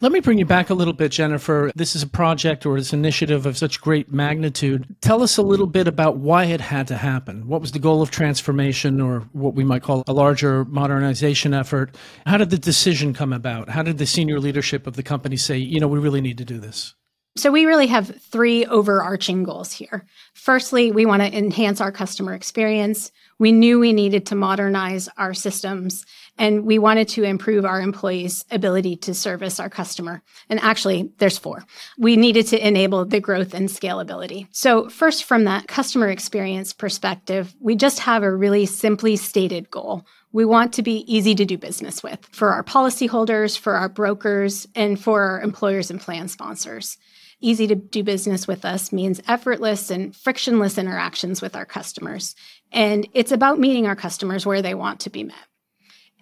Let 0.04 0.12
me 0.12 0.20
bring 0.20 0.38
you 0.38 0.46
back 0.46 0.70
a 0.70 0.74
little 0.74 0.92
bit, 0.92 1.14
Jennifer. 1.14 1.72
This 1.76 1.96
is 1.96 2.04
a 2.04 2.08
project 2.08 2.66
or 2.66 2.78
this 2.78 2.92
initiative 2.92 3.46
of 3.46 3.58
such 3.58 3.80
great 3.80 4.12
magnitude. 4.12 4.86
Tell 5.00 5.24
us 5.24 5.38
a 5.38 5.42
little 5.42 5.66
bit 5.66 5.88
about 5.88 6.18
why 6.18 6.44
it 6.44 6.60
had 6.60 6.90
to 6.90 6.98
happen. 6.98 7.48
What 7.48 7.62
was 7.62 7.72
the 7.72 7.80
goal 7.80 8.02
of 8.02 8.12
transformation 8.12 9.00
or 9.00 9.22
what 9.32 9.54
we 9.54 9.64
might 9.64 9.82
call 9.82 10.04
a 10.06 10.12
larger 10.12 10.66
modernization 10.66 11.54
effort? 11.54 11.96
How 12.26 12.36
did 12.36 12.50
the 12.50 12.58
decision 12.58 13.14
come 13.14 13.32
about? 13.32 13.70
How 13.70 13.82
did 13.82 13.98
the 13.98 14.06
senior 14.06 14.42
leadership 14.42 14.88
of 14.88 14.98
the 14.98 15.04
company 15.04 15.38
say, 15.38 15.58
you 15.58 15.80
know, 15.80 15.88
we 15.88 16.00
really 16.00 16.20
need 16.20 16.38
to 16.40 16.46
do 16.46 16.60
this? 16.60 16.96
So, 17.38 17.50
we 17.50 17.66
really 17.66 17.88
have 17.88 18.22
three 18.22 18.66
overarching 18.66 19.44
goals 19.44 19.72
here. 19.72 20.06
Firstly, 20.34 20.92
we 20.92 21.06
want 21.06 21.24
to 21.24 21.34
enhance 21.34 21.80
our 21.80 21.94
customer 21.94 22.34
experience. 22.34 23.10
We 23.40 23.52
knew 23.52 23.80
we 23.80 23.94
needed 23.94 24.26
to 24.28 24.36
modernize 24.36 25.10
our 25.18 25.34
systems 25.34 26.06
and 26.38 26.66
we 26.66 26.80
wanted 26.80 27.08
to 27.10 27.24
improve 27.24 27.64
our 27.64 27.80
employees' 27.80 28.44
ability 28.50 28.96
to 28.98 29.14
service 29.14 29.60
our 29.60 29.70
customer. 29.70 30.24
And 30.50 30.60
actually, 30.62 31.12
there's 31.20 31.38
four. 31.38 31.64
We 31.98 32.16
needed 32.16 32.48
to 32.48 32.68
enable 32.68 33.06
the 33.06 33.20
growth 33.20 33.54
and 33.54 33.70
scalability. 33.70 34.48
So, 34.52 34.90
first, 34.90 35.26
from 35.26 35.44
that 35.44 35.68
customer 35.68 36.10
experience 36.10 36.74
perspective, 36.74 37.56
we 37.60 37.76
just 37.76 38.00
have 38.00 38.24
a 38.24 38.36
really 38.36 38.66
simply 38.66 39.16
stated 39.16 39.70
goal. 39.70 40.06
We 40.32 40.46
want 40.46 40.74
to 40.74 40.82
be 40.82 41.06
easy 41.14 41.36
to 41.36 41.46
do 41.46 41.60
business 41.60 42.02
with 42.02 42.26
for 42.32 42.50
our 42.50 42.64
policyholders, 42.64 43.58
for 43.58 43.76
our 43.76 43.90
brokers, 43.90 44.68
and 44.74 45.00
for 45.00 45.22
our 45.22 45.42
employers 45.42 45.92
and 45.92 46.02
plan 46.02 46.28
sponsors. 46.28 46.98
easy 47.44 47.68
to 47.68 47.76
do 47.76 48.04
business 48.04 48.48
with 48.48 48.64
us 48.64 48.94
means 48.94 49.22
effortless 49.28 49.92
and 49.92 50.16
frictionless 50.16 50.78
interactions 50.78 51.42
with 51.42 51.58
our 51.58 51.66
customers. 51.66 52.36
And 52.74 53.08
it's 53.14 53.32
about 53.32 53.60
meeting 53.60 53.86
our 53.86 53.96
customers 53.96 54.46
where 54.46 54.62
they 54.62 54.74
want 54.74 55.00
to 55.02 55.10
be 55.10 55.24
met. 55.24 55.36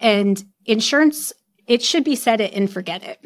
And 0.00 0.44
insurance, 0.66 1.32
it 1.66 1.82
should 1.82 2.04
be 2.04 2.14
set 2.14 2.40
it 2.40 2.52
and 2.52 2.70
forget 2.70 3.02
it. 3.02 3.24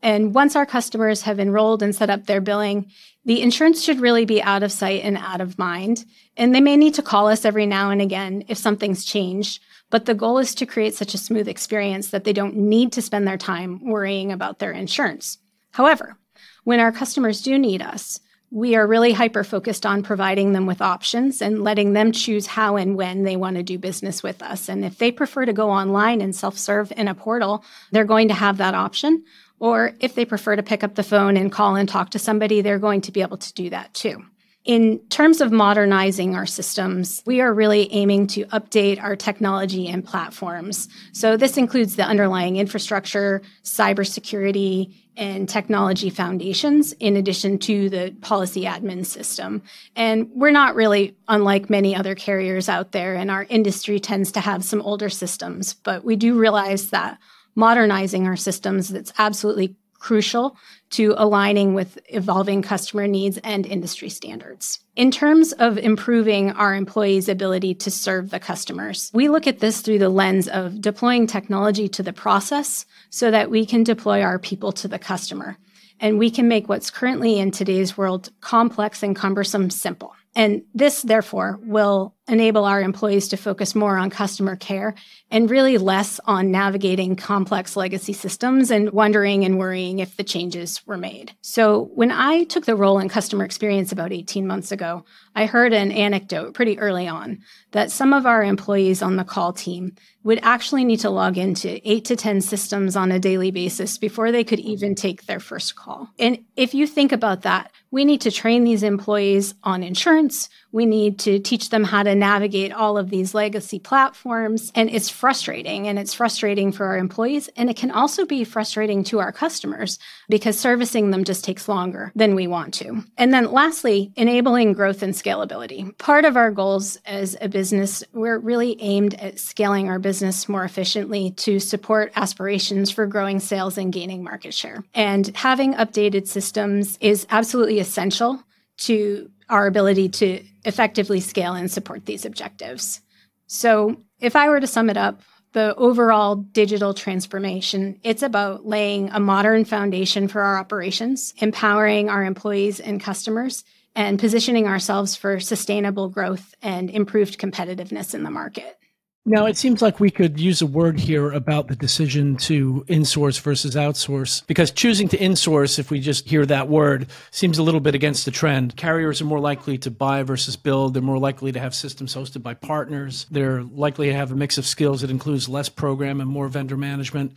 And 0.00 0.32
once 0.32 0.54
our 0.54 0.64
customers 0.64 1.22
have 1.22 1.40
enrolled 1.40 1.82
and 1.82 1.94
set 1.94 2.08
up 2.08 2.26
their 2.26 2.40
billing, 2.40 2.90
the 3.24 3.42
insurance 3.42 3.82
should 3.82 4.00
really 4.00 4.24
be 4.24 4.40
out 4.40 4.62
of 4.62 4.70
sight 4.70 5.02
and 5.02 5.18
out 5.18 5.40
of 5.40 5.58
mind. 5.58 6.04
And 6.36 6.54
they 6.54 6.60
may 6.60 6.76
need 6.76 6.94
to 6.94 7.02
call 7.02 7.26
us 7.26 7.44
every 7.44 7.66
now 7.66 7.90
and 7.90 8.00
again 8.00 8.44
if 8.46 8.58
something's 8.58 9.04
changed. 9.04 9.60
But 9.90 10.04
the 10.04 10.14
goal 10.14 10.38
is 10.38 10.54
to 10.54 10.66
create 10.66 10.94
such 10.94 11.14
a 11.14 11.18
smooth 11.18 11.48
experience 11.48 12.10
that 12.10 12.22
they 12.22 12.32
don't 12.32 12.56
need 12.56 12.92
to 12.92 13.02
spend 13.02 13.26
their 13.26 13.36
time 13.36 13.84
worrying 13.84 14.30
about 14.30 14.60
their 14.60 14.70
insurance. 14.70 15.38
However, 15.72 16.16
when 16.62 16.78
our 16.78 16.92
customers 16.92 17.42
do 17.42 17.58
need 17.58 17.82
us, 17.82 18.20
we 18.50 18.74
are 18.76 18.86
really 18.86 19.12
hyper 19.12 19.44
focused 19.44 19.84
on 19.84 20.02
providing 20.02 20.52
them 20.52 20.64
with 20.64 20.80
options 20.80 21.42
and 21.42 21.62
letting 21.62 21.92
them 21.92 22.12
choose 22.12 22.46
how 22.46 22.76
and 22.76 22.96
when 22.96 23.24
they 23.24 23.36
want 23.36 23.56
to 23.56 23.62
do 23.62 23.78
business 23.78 24.22
with 24.22 24.42
us. 24.42 24.68
And 24.68 24.84
if 24.84 24.98
they 24.98 25.12
prefer 25.12 25.44
to 25.44 25.52
go 25.52 25.70
online 25.70 26.20
and 26.20 26.34
self 26.34 26.56
serve 26.56 26.92
in 26.96 27.08
a 27.08 27.14
portal, 27.14 27.62
they're 27.90 28.04
going 28.04 28.28
to 28.28 28.34
have 28.34 28.56
that 28.58 28.74
option. 28.74 29.24
Or 29.60 29.92
if 30.00 30.14
they 30.14 30.24
prefer 30.24 30.56
to 30.56 30.62
pick 30.62 30.82
up 30.82 30.94
the 30.94 31.02
phone 31.02 31.36
and 31.36 31.52
call 31.52 31.76
and 31.76 31.88
talk 31.88 32.10
to 32.10 32.18
somebody, 32.18 32.60
they're 32.60 32.78
going 32.78 33.02
to 33.02 33.12
be 33.12 33.22
able 33.22 33.38
to 33.38 33.52
do 33.52 33.70
that 33.70 33.92
too. 33.92 34.24
In 34.68 34.98
terms 35.08 35.40
of 35.40 35.50
modernizing 35.50 36.36
our 36.36 36.44
systems, 36.44 37.22
we 37.24 37.40
are 37.40 37.54
really 37.54 37.90
aiming 37.90 38.26
to 38.26 38.44
update 38.48 39.02
our 39.02 39.16
technology 39.16 39.88
and 39.88 40.04
platforms. 40.04 40.90
So, 41.12 41.38
this 41.38 41.56
includes 41.56 41.96
the 41.96 42.04
underlying 42.04 42.58
infrastructure, 42.58 43.40
cybersecurity, 43.64 44.94
and 45.16 45.48
technology 45.48 46.10
foundations, 46.10 46.92
in 46.92 47.16
addition 47.16 47.58
to 47.60 47.88
the 47.88 48.14
policy 48.20 48.64
admin 48.64 49.06
system. 49.06 49.62
And 49.96 50.28
we're 50.34 50.50
not 50.50 50.74
really 50.74 51.16
unlike 51.28 51.70
many 51.70 51.96
other 51.96 52.14
carriers 52.14 52.68
out 52.68 52.92
there, 52.92 53.14
and 53.14 53.30
our 53.30 53.46
industry 53.48 53.98
tends 53.98 54.30
to 54.32 54.40
have 54.40 54.62
some 54.62 54.82
older 54.82 55.08
systems, 55.08 55.72
but 55.72 56.04
we 56.04 56.14
do 56.14 56.38
realize 56.38 56.90
that 56.90 57.18
modernizing 57.54 58.26
our 58.26 58.36
systems 58.36 58.90
that's 58.90 59.14
absolutely 59.16 59.76
crucial 59.98 60.56
to 60.90 61.14
aligning 61.16 61.74
with 61.74 61.98
evolving 62.08 62.62
customer 62.62 63.06
needs 63.06 63.38
and 63.38 63.66
industry 63.66 64.08
standards. 64.08 64.80
In 64.96 65.10
terms 65.10 65.52
of 65.52 65.78
improving 65.78 66.50
our 66.52 66.74
employees' 66.74 67.28
ability 67.28 67.74
to 67.76 67.90
serve 67.90 68.30
the 68.30 68.40
customers, 68.40 69.10
we 69.12 69.28
look 69.28 69.46
at 69.46 69.60
this 69.60 69.80
through 69.80 69.98
the 69.98 70.08
lens 70.08 70.48
of 70.48 70.80
deploying 70.80 71.26
technology 71.26 71.88
to 71.88 72.02
the 72.02 72.12
process 72.12 72.86
so 73.10 73.30
that 73.30 73.50
we 73.50 73.66
can 73.66 73.84
deploy 73.84 74.22
our 74.22 74.38
people 74.38 74.72
to 74.72 74.88
the 74.88 74.98
customer. 74.98 75.56
And 76.00 76.18
we 76.18 76.30
can 76.30 76.48
make 76.48 76.68
what's 76.68 76.90
currently 76.90 77.38
in 77.38 77.50
today's 77.50 77.96
world 77.96 78.30
complex 78.40 79.02
and 79.02 79.16
cumbersome 79.16 79.70
simple. 79.70 80.14
And 80.36 80.62
this, 80.74 81.02
therefore, 81.02 81.58
will 81.62 82.14
enable 82.28 82.64
our 82.64 82.80
employees 82.80 83.28
to 83.28 83.36
focus 83.36 83.74
more 83.74 83.96
on 83.96 84.10
customer 84.10 84.56
care 84.56 84.94
and 85.30 85.50
really 85.50 85.78
less 85.78 86.20
on 86.24 86.50
navigating 86.50 87.16
complex 87.16 87.76
legacy 87.76 88.12
systems 88.12 88.70
and 88.70 88.90
wondering 88.92 89.44
and 89.44 89.58
worrying 89.58 89.98
if 89.98 90.16
the 90.16 90.24
changes 90.24 90.86
were 90.86 90.96
made. 90.96 91.32
So, 91.40 91.90
when 91.94 92.10
I 92.10 92.44
took 92.44 92.66
the 92.66 92.76
role 92.76 92.98
in 92.98 93.08
customer 93.08 93.44
experience 93.44 93.92
about 93.92 94.12
18 94.12 94.46
months 94.46 94.72
ago, 94.72 95.04
I 95.34 95.46
heard 95.46 95.72
an 95.72 95.92
anecdote 95.92 96.54
pretty 96.54 96.78
early 96.78 97.06
on 97.06 97.40
that 97.72 97.90
some 97.90 98.12
of 98.12 98.26
our 98.26 98.42
employees 98.42 99.02
on 99.02 99.16
the 99.16 99.24
call 99.24 99.52
team 99.52 99.94
would 100.24 100.40
actually 100.42 100.84
need 100.84 101.00
to 101.00 101.10
log 101.10 101.38
into 101.38 101.80
eight 101.88 102.04
to 102.06 102.16
10 102.16 102.40
systems 102.40 102.96
on 102.96 103.12
a 103.12 103.18
daily 103.18 103.50
basis 103.50 103.98
before 103.98 104.32
they 104.32 104.44
could 104.44 104.58
even 104.60 104.94
take 104.94 105.26
their 105.26 105.40
first 105.40 105.76
call. 105.76 106.10
And 106.18 106.44
if 106.56 106.74
you 106.74 106.86
think 106.86 107.12
about 107.12 107.42
that, 107.42 107.70
we 107.90 108.04
need 108.04 108.20
to 108.22 108.30
train 108.30 108.64
these 108.64 108.82
employees 108.82 109.54
on 109.62 109.82
insurance. 109.82 110.48
We 110.72 110.86
need 110.86 111.18
to 111.20 111.38
teach 111.38 111.70
them 111.70 111.84
how 111.84 112.02
to 112.02 112.14
navigate 112.14 112.72
all 112.72 112.98
of 112.98 113.10
these 113.10 113.34
legacy 113.34 113.78
platforms. 113.78 114.70
And 114.74 114.90
it's 114.90 115.08
frustrating. 115.08 115.88
And 115.88 115.98
it's 115.98 116.14
frustrating 116.14 116.72
for 116.72 116.86
our 116.86 116.98
employees. 116.98 117.48
And 117.56 117.70
it 117.70 117.76
can 117.76 117.90
also 117.90 118.26
be 118.26 118.44
frustrating 118.44 119.04
to 119.04 119.20
our 119.20 119.32
customers 119.32 119.98
because 120.28 120.58
servicing 120.58 121.10
them 121.10 121.24
just 121.24 121.44
takes 121.44 121.68
longer 121.68 122.12
than 122.14 122.34
we 122.34 122.46
want 122.46 122.74
to. 122.74 123.04
And 123.16 123.32
then 123.32 123.50
lastly, 123.50 124.12
enabling 124.16 124.74
growth 124.74 125.02
and 125.02 125.14
scalability. 125.14 125.96
Part 125.98 126.24
of 126.24 126.36
our 126.36 126.50
goals 126.50 126.98
as 127.06 127.36
a 127.40 127.48
business, 127.48 128.04
we're 128.12 128.38
really 128.38 128.80
aimed 128.80 129.14
at 129.14 129.38
scaling 129.38 129.88
our 129.88 129.98
business 129.98 130.48
more 130.48 130.64
efficiently 130.64 131.30
to 131.32 131.60
support 131.60 132.12
aspirations 132.16 132.90
for 132.90 133.06
growing 133.06 133.40
sales 133.40 133.78
and 133.78 133.92
gaining 133.92 134.22
market 134.22 134.54
share. 134.54 134.84
And 134.94 135.28
having 135.36 135.74
updated 135.74 136.26
systems 136.26 136.98
is 137.00 137.26
absolutely 137.30 137.78
essential 137.78 138.42
to 138.78 139.30
our 139.48 139.66
ability 139.66 140.08
to 140.08 140.42
effectively 140.64 141.20
scale 141.20 141.54
and 141.54 141.70
support 141.70 142.06
these 142.06 142.24
objectives. 142.24 143.00
So, 143.46 143.96
if 144.20 144.36
I 144.36 144.48
were 144.48 144.60
to 144.60 144.66
sum 144.66 144.90
it 144.90 144.96
up, 144.96 145.22
the 145.52 145.74
overall 145.76 146.36
digital 146.36 146.92
transformation, 146.92 147.98
it's 148.02 148.22
about 148.22 148.66
laying 148.66 149.08
a 149.10 149.20
modern 149.20 149.64
foundation 149.64 150.28
for 150.28 150.42
our 150.42 150.58
operations, 150.58 151.32
empowering 151.38 152.10
our 152.10 152.24
employees 152.24 152.80
and 152.80 153.00
customers, 153.00 153.64
and 153.94 154.18
positioning 154.18 154.66
ourselves 154.66 155.16
for 155.16 155.40
sustainable 155.40 156.08
growth 156.08 156.54
and 156.62 156.90
improved 156.90 157.38
competitiveness 157.38 158.14
in 158.14 158.22
the 158.22 158.30
market. 158.30 158.78
Now, 159.26 159.44
it 159.44 159.58
seems 159.58 159.82
like 159.82 160.00
we 160.00 160.10
could 160.10 160.40
use 160.40 160.62
a 160.62 160.66
word 160.66 160.98
here 160.98 161.30
about 161.32 161.68
the 161.68 161.76
decision 161.76 162.36
to 162.38 162.82
insource 162.88 163.38
versus 163.38 163.74
outsource, 163.74 164.46
because 164.46 164.70
choosing 164.70 165.06
to 165.08 165.18
insource, 165.18 165.78
if 165.78 165.90
we 165.90 166.00
just 166.00 166.26
hear 166.26 166.46
that 166.46 166.68
word, 166.68 167.08
seems 167.30 167.58
a 167.58 167.62
little 167.62 167.80
bit 167.80 167.94
against 167.94 168.24
the 168.24 168.30
trend. 168.30 168.74
Carriers 168.76 169.20
are 169.20 169.26
more 169.26 169.38
likely 169.38 169.76
to 169.78 169.90
buy 169.90 170.22
versus 170.22 170.56
build. 170.56 170.94
They're 170.94 171.02
more 171.02 171.18
likely 171.18 171.52
to 171.52 171.60
have 171.60 171.74
systems 171.74 172.14
hosted 172.14 172.42
by 172.42 172.54
partners. 172.54 173.26
They're 173.30 173.62
likely 173.64 174.06
to 174.06 174.14
have 174.14 174.32
a 174.32 174.34
mix 174.34 174.56
of 174.56 174.64
skills 174.64 175.02
that 175.02 175.10
includes 175.10 175.46
less 175.46 175.68
program 175.68 176.22
and 176.22 176.30
more 176.30 176.48
vendor 176.48 176.78
management. 176.78 177.34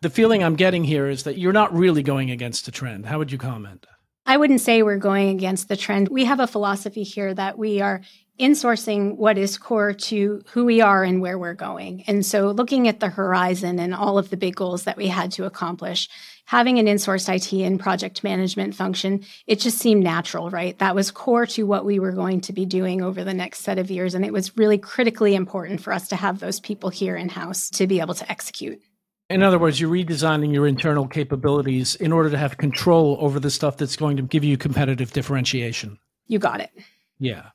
The 0.00 0.10
feeling 0.10 0.42
I'm 0.42 0.56
getting 0.56 0.82
here 0.82 1.08
is 1.08 1.22
that 1.22 1.38
you're 1.38 1.52
not 1.52 1.72
really 1.72 2.02
going 2.02 2.32
against 2.32 2.64
the 2.64 2.72
trend. 2.72 3.06
How 3.06 3.18
would 3.18 3.30
you 3.30 3.38
comment? 3.38 3.86
I 4.26 4.36
wouldn't 4.36 4.60
say 4.60 4.82
we're 4.82 4.98
going 4.98 5.28
against 5.28 5.68
the 5.68 5.76
trend. 5.76 6.08
We 6.08 6.24
have 6.24 6.40
a 6.40 6.46
philosophy 6.48 7.04
here 7.04 7.32
that 7.32 7.56
we 7.56 7.80
are 7.80 8.02
insourcing 8.38 9.16
what 9.16 9.36
is 9.36 9.58
core 9.58 9.92
to 9.92 10.42
who 10.48 10.64
we 10.64 10.80
are 10.80 11.02
and 11.02 11.20
where 11.20 11.38
we're 11.38 11.54
going. 11.54 12.04
And 12.06 12.24
so 12.24 12.50
looking 12.50 12.86
at 12.88 13.00
the 13.00 13.08
horizon 13.08 13.78
and 13.78 13.94
all 13.94 14.18
of 14.18 14.30
the 14.30 14.36
big 14.36 14.56
goals 14.56 14.84
that 14.84 14.96
we 14.96 15.08
had 15.08 15.32
to 15.32 15.44
accomplish, 15.44 16.08
having 16.44 16.78
an 16.78 16.86
insourced 16.86 17.32
IT 17.34 17.52
and 17.64 17.80
project 17.80 18.22
management 18.22 18.74
function, 18.74 19.24
it 19.46 19.60
just 19.60 19.78
seemed 19.78 20.04
natural, 20.04 20.50
right? 20.50 20.78
That 20.78 20.94
was 20.94 21.10
core 21.10 21.46
to 21.46 21.64
what 21.64 21.84
we 21.84 21.98
were 21.98 22.12
going 22.12 22.40
to 22.42 22.52
be 22.52 22.64
doing 22.64 23.02
over 23.02 23.24
the 23.24 23.34
next 23.34 23.60
set 23.60 23.78
of 23.78 23.90
years. 23.90 24.14
And 24.14 24.24
it 24.24 24.32
was 24.32 24.56
really 24.56 24.78
critically 24.78 25.34
important 25.34 25.80
for 25.80 25.92
us 25.92 26.08
to 26.08 26.16
have 26.16 26.38
those 26.38 26.60
people 26.60 26.90
here 26.90 27.16
in 27.16 27.28
house 27.28 27.68
to 27.70 27.86
be 27.86 28.00
able 28.00 28.14
to 28.14 28.30
execute. 28.30 28.80
In 29.30 29.42
other 29.42 29.58
words, 29.58 29.78
you're 29.78 29.90
redesigning 29.90 30.54
your 30.54 30.66
internal 30.66 31.06
capabilities 31.06 31.96
in 31.96 32.12
order 32.12 32.30
to 32.30 32.38
have 32.38 32.56
control 32.56 33.18
over 33.20 33.38
the 33.38 33.50
stuff 33.50 33.76
that's 33.76 33.96
going 33.96 34.16
to 34.16 34.22
give 34.22 34.42
you 34.42 34.56
competitive 34.56 35.12
differentiation. 35.12 35.98
You 36.28 36.38
got 36.38 36.60
it. 36.60 36.70
Yeah. 37.18 37.50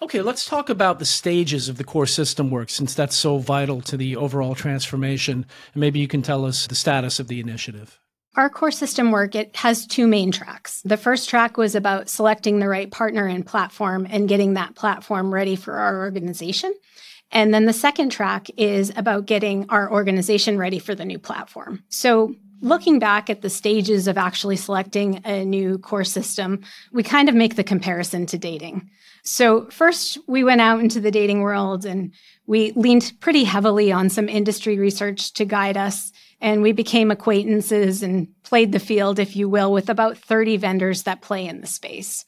Okay, 0.00 0.22
let's 0.22 0.46
talk 0.46 0.70
about 0.70 1.00
the 1.00 1.04
stages 1.04 1.68
of 1.68 1.76
the 1.76 1.84
core 1.84 2.06
system 2.06 2.50
work 2.50 2.70
since 2.70 2.94
that's 2.94 3.16
so 3.16 3.38
vital 3.38 3.80
to 3.82 3.96
the 3.96 4.14
overall 4.14 4.54
transformation. 4.54 5.44
And 5.74 5.80
maybe 5.80 5.98
you 5.98 6.06
can 6.06 6.22
tell 6.22 6.44
us 6.44 6.68
the 6.68 6.76
status 6.76 7.18
of 7.18 7.26
the 7.26 7.40
initiative. 7.40 7.98
Our 8.36 8.48
core 8.48 8.70
system 8.70 9.10
work, 9.10 9.34
it 9.34 9.56
has 9.56 9.84
two 9.84 10.06
main 10.06 10.30
tracks. 10.30 10.82
The 10.84 10.96
first 10.96 11.28
track 11.28 11.56
was 11.56 11.74
about 11.74 12.08
selecting 12.08 12.60
the 12.60 12.68
right 12.68 12.88
partner 12.88 13.26
and 13.26 13.44
platform 13.44 14.06
and 14.08 14.28
getting 14.28 14.54
that 14.54 14.76
platform 14.76 15.34
ready 15.34 15.56
for 15.56 15.74
our 15.74 15.98
organization. 15.98 16.72
And 17.32 17.52
then 17.52 17.64
the 17.64 17.72
second 17.72 18.10
track 18.10 18.48
is 18.56 18.92
about 18.94 19.26
getting 19.26 19.68
our 19.68 19.90
organization 19.90 20.56
ready 20.58 20.78
for 20.78 20.94
the 20.94 21.04
new 21.04 21.18
platform. 21.18 21.82
So 21.88 22.36
looking 22.60 22.98
back 22.98 23.30
at 23.30 23.42
the 23.42 23.50
stages 23.50 24.08
of 24.08 24.18
actually 24.18 24.56
selecting 24.56 25.20
a 25.24 25.44
new 25.44 25.78
core 25.78 26.04
system, 26.04 26.60
we 26.92 27.02
kind 27.02 27.28
of 27.28 27.34
make 27.34 27.56
the 27.56 27.64
comparison 27.64 28.26
to 28.26 28.38
dating. 28.38 28.90
So, 29.22 29.66
first, 29.70 30.18
we 30.26 30.44
went 30.44 30.60
out 30.60 30.80
into 30.80 31.00
the 31.00 31.10
dating 31.10 31.40
world 31.40 31.84
and 31.84 32.12
we 32.46 32.72
leaned 32.72 33.12
pretty 33.20 33.44
heavily 33.44 33.92
on 33.92 34.08
some 34.08 34.28
industry 34.28 34.78
research 34.78 35.32
to 35.34 35.44
guide 35.44 35.76
us. 35.76 36.12
And 36.40 36.62
we 36.62 36.72
became 36.72 37.10
acquaintances 37.10 38.02
and 38.02 38.28
played 38.44 38.72
the 38.72 38.78
field, 38.78 39.18
if 39.18 39.34
you 39.34 39.48
will, 39.48 39.72
with 39.72 39.90
about 39.90 40.16
30 40.16 40.56
vendors 40.56 41.02
that 41.02 41.20
play 41.20 41.46
in 41.46 41.60
the 41.60 41.66
space. 41.66 42.24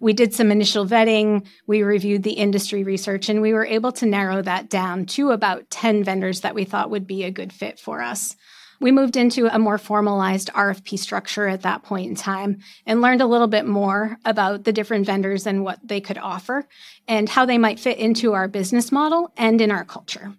We 0.00 0.12
did 0.12 0.34
some 0.34 0.52
initial 0.52 0.86
vetting, 0.86 1.46
we 1.66 1.82
reviewed 1.82 2.24
the 2.24 2.32
industry 2.32 2.84
research, 2.84 3.28
and 3.28 3.40
we 3.40 3.52
were 3.52 3.64
able 3.64 3.92
to 3.92 4.06
narrow 4.06 4.42
that 4.42 4.68
down 4.68 5.06
to 5.06 5.30
about 5.30 5.70
10 5.70 6.04
vendors 6.04 6.42
that 6.42 6.54
we 6.54 6.64
thought 6.64 6.90
would 6.90 7.06
be 7.06 7.24
a 7.24 7.30
good 7.30 7.52
fit 7.52 7.78
for 7.78 8.02
us. 8.02 8.36
We 8.80 8.92
moved 8.92 9.16
into 9.16 9.46
a 9.46 9.58
more 9.58 9.78
formalized 9.78 10.50
RFP 10.52 10.98
structure 10.98 11.46
at 11.48 11.62
that 11.62 11.82
point 11.82 12.08
in 12.08 12.16
time 12.16 12.58
and 12.86 13.00
learned 13.00 13.20
a 13.20 13.26
little 13.26 13.46
bit 13.46 13.66
more 13.66 14.18
about 14.24 14.64
the 14.64 14.72
different 14.72 15.06
vendors 15.06 15.46
and 15.46 15.64
what 15.64 15.78
they 15.82 16.00
could 16.00 16.18
offer 16.18 16.66
and 17.08 17.28
how 17.28 17.46
they 17.46 17.58
might 17.58 17.80
fit 17.80 17.98
into 17.98 18.32
our 18.32 18.48
business 18.48 18.92
model 18.92 19.32
and 19.36 19.60
in 19.60 19.70
our 19.70 19.84
culture. 19.84 20.34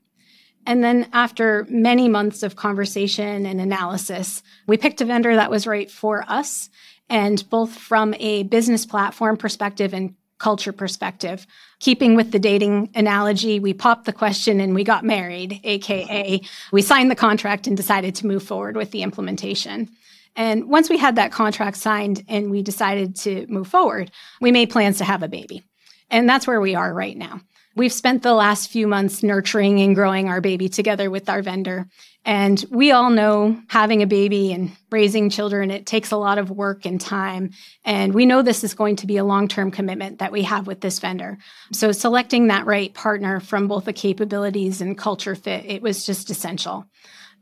And 0.67 0.83
then, 0.83 1.07
after 1.13 1.67
many 1.69 2.09
months 2.09 2.41
of 2.41 2.55
conversation 2.55 3.45
and 3.45 3.61
analysis, 3.61 4.41
we 4.65 4.77
picked 4.77 4.99
a 4.99 5.05
vendor 5.05 5.35
that 5.35 5.51
was 5.51 5.67
right 5.67 5.91
for 5.91 6.25
us 6.27 6.69
And 7.09 7.47
both 7.49 7.75
from 7.75 8.15
a 8.15 8.43
business 8.43 8.85
platform 8.85 9.37
perspective 9.37 9.93
and 9.93 10.15
culture 10.45 10.71
perspective. 10.71 11.47
Keeping 11.79 12.15
with 12.15 12.31
the 12.31 12.37
dating 12.37 12.91
analogy, 12.93 13.59
we 13.59 13.73
popped 13.73 14.05
the 14.05 14.13
question 14.13 14.59
and 14.59 14.75
we 14.75 14.83
got 14.83 15.03
married, 15.03 15.59
AKA, 15.63 16.39
we 16.71 16.83
signed 16.83 17.09
the 17.09 17.15
contract 17.15 17.65
and 17.65 17.75
decided 17.75 18.13
to 18.13 18.27
move 18.27 18.43
forward 18.43 18.77
with 18.77 18.91
the 18.91 19.01
implementation. 19.01 19.89
And 20.35 20.69
once 20.69 20.87
we 20.87 20.99
had 20.99 21.15
that 21.15 21.31
contract 21.31 21.77
signed 21.77 22.23
and 22.27 22.51
we 22.51 22.61
decided 22.61 23.15
to 23.25 23.47
move 23.47 23.67
forward, 23.67 24.11
we 24.39 24.51
made 24.51 24.69
plans 24.69 24.99
to 24.99 25.03
have 25.03 25.23
a 25.23 25.27
baby. 25.27 25.63
And 26.11 26.29
that's 26.29 26.45
where 26.45 26.61
we 26.61 26.75
are 26.75 26.93
right 26.93 27.17
now. 27.17 27.41
We've 27.75 27.91
spent 27.91 28.23
the 28.23 28.33
last 28.33 28.69
few 28.69 28.87
months 28.87 29.21
nurturing 29.21 29.81
and 29.81 29.93
growing 29.93 30.29
our 30.29 30.39
baby 30.39 30.69
together 30.69 31.09
with 31.09 31.27
our 31.27 31.41
vendor. 31.41 31.87
And 32.23 32.63
we 32.71 32.91
all 32.91 33.09
know 33.09 33.61
having 33.67 34.01
a 34.01 34.07
baby 34.07 34.53
and 34.53 34.71
raising 34.89 35.29
children, 35.29 35.69
it 35.69 35.85
takes 35.85 36.11
a 36.11 36.17
lot 36.17 36.37
of 36.37 36.49
work 36.49 36.85
and 36.85 36.99
time. 36.99 37.51
And 37.83 38.13
we 38.13 38.25
know 38.25 38.41
this 38.41 38.63
is 38.63 38.73
going 38.73 38.95
to 38.97 39.07
be 39.07 39.17
a 39.17 39.25
long 39.25 39.49
term 39.49 39.71
commitment 39.71 40.19
that 40.19 40.31
we 40.31 40.43
have 40.43 40.67
with 40.67 40.79
this 40.79 40.99
vendor. 40.99 41.37
So, 41.73 41.91
selecting 41.91 42.47
that 42.47 42.65
right 42.65 42.93
partner 42.93 43.41
from 43.41 43.67
both 43.67 43.85
the 43.85 43.93
capabilities 43.93 44.79
and 44.79 44.97
culture 44.97 45.35
fit, 45.35 45.65
it 45.65 45.81
was 45.81 46.05
just 46.05 46.29
essential. 46.29 46.87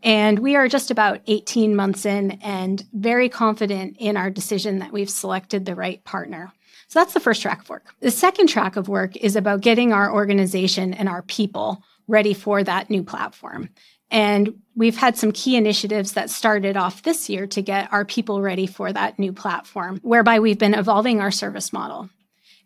And 0.01 0.39
we 0.39 0.57
are 0.57 0.67
just 0.67 0.91
about 0.91 1.21
18 1.27 1.75
months 1.75 2.05
in 2.05 2.31
and 2.43 2.83
very 2.91 3.29
confident 3.29 3.97
in 3.99 4.17
our 4.17 4.29
decision 4.29 4.79
that 4.79 4.91
we've 4.91 5.09
selected 5.09 5.65
the 5.65 5.75
right 5.75 6.03
partner. 6.03 6.51
So 6.93 6.99
that's 6.99 7.15
the 7.15 7.19
first 7.19 7.41
track 7.41 7.59
of 7.59 7.69
work. 7.69 7.95
The 8.01 8.11
second 8.11 8.49
track 8.49 8.75
of 8.75 8.87
work 8.87 9.15
is 9.15 9.35
about 9.35 9.61
getting 9.61 9.91
our 9.93 10.13
organization 10.13 10.93
and 10.93 11.09
our 11.09 11.23
people 11.23 11.83
ready 12.07 12.35
for 12.35 12.63
that 12.63 12.91
new 12.91 13.01
platform. 13.01 13.69
And 14.11 14.61
we've 14.75 14.95
had 14.95 15.17
some 15.17 15.31
key 15.31 15.55
initiatives 15.55 16.13
that 16.13 16.29
started 16.29 16.77
off 16.77 17.01
this 17.01 17.31
year 17.31 17.47
to 17.47 17.63
get 17.63 17.91
our 17.91 18.05
people 18.05 18.43
ready 18.43 18.67
for 18.67 18.93
that 18.93 19.17
new 19.17 19.33
platform, 19.33 20.01
whereby 20.03 20.39
we've 20.39 20.59
been 20.59 20.75
evolving 20.75 21.19
our 21.19 21.31
service 21.31 21.73
model. 21.73 22.11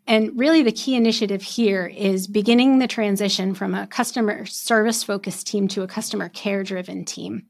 And 0.06 0.38
really, 0.38 0.62
the 0.62 0.74
key 0.74 0.96
initiative 0.96 1.42
here 1.42 1.86
is 1.88 2.28
beginning 2.28 2.80
the 2.80 2.88
transition 2.88 3.54
from 3.54 3.74
a 3.74 3.88
customer 3.88 4.46
service 4.46 5.06
focused 5.06 5.48
team 5.48 5.70
to 5.70 5.84
a 5.84 5.88
customer 5.88 6.28
care 6.28 6.64
driven 6.64 7.06
team. 7.06 7.46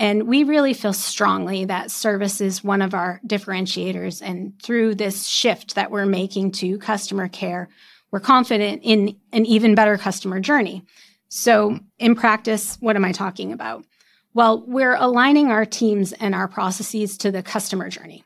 And 0.00 0.26
we 0.26 0.44
really 0.44 0.72
feel 0.72 0.94
strongly 0.94 1.66
that 1.66 1.90
service 1.90 2.40
is 2.40 2.64
one 2.64 2.80
of 2.80 2.94
our 2.94 3.20
differentiators. 3.26 4.22
And 4.22 4.54
through 4.62 4.94
this 4.94 5.26
shift 5.26 5.74
that 5.74 5.90
we're 5.90 6.06
making 6.06 6.52
to 6.52 6.78
customer 6.78 7.28
care, 7.28 7.68
we're 8.10 8.20
confident 8.20 8.80
in 8.82 9.18
an 9.34 9.44
even 9.44 9.74
better 9.74 9.98
customer 9.98 10.40
journey. 10.40 10.84
So, 11.28 11.78
in 11.98 12.14
practice, 12.14 12.78
what 12.80 12.96
am 12.96 13.04
I 13.04 13.12
talking 13.12 13.52
about? 13.52 13.84
Well, 14.32 14.64
we're 14.66 14.94
aligning 14.94 15.50
our 15.50 15.66
teams 15.66 16.14
and 16.14 16.34
our 16.34 16.48
processes 16.48 17.18
to 17.18 17.30
the 17.30 17.42
customer 17.42 17.90
journey. 17.90 18.24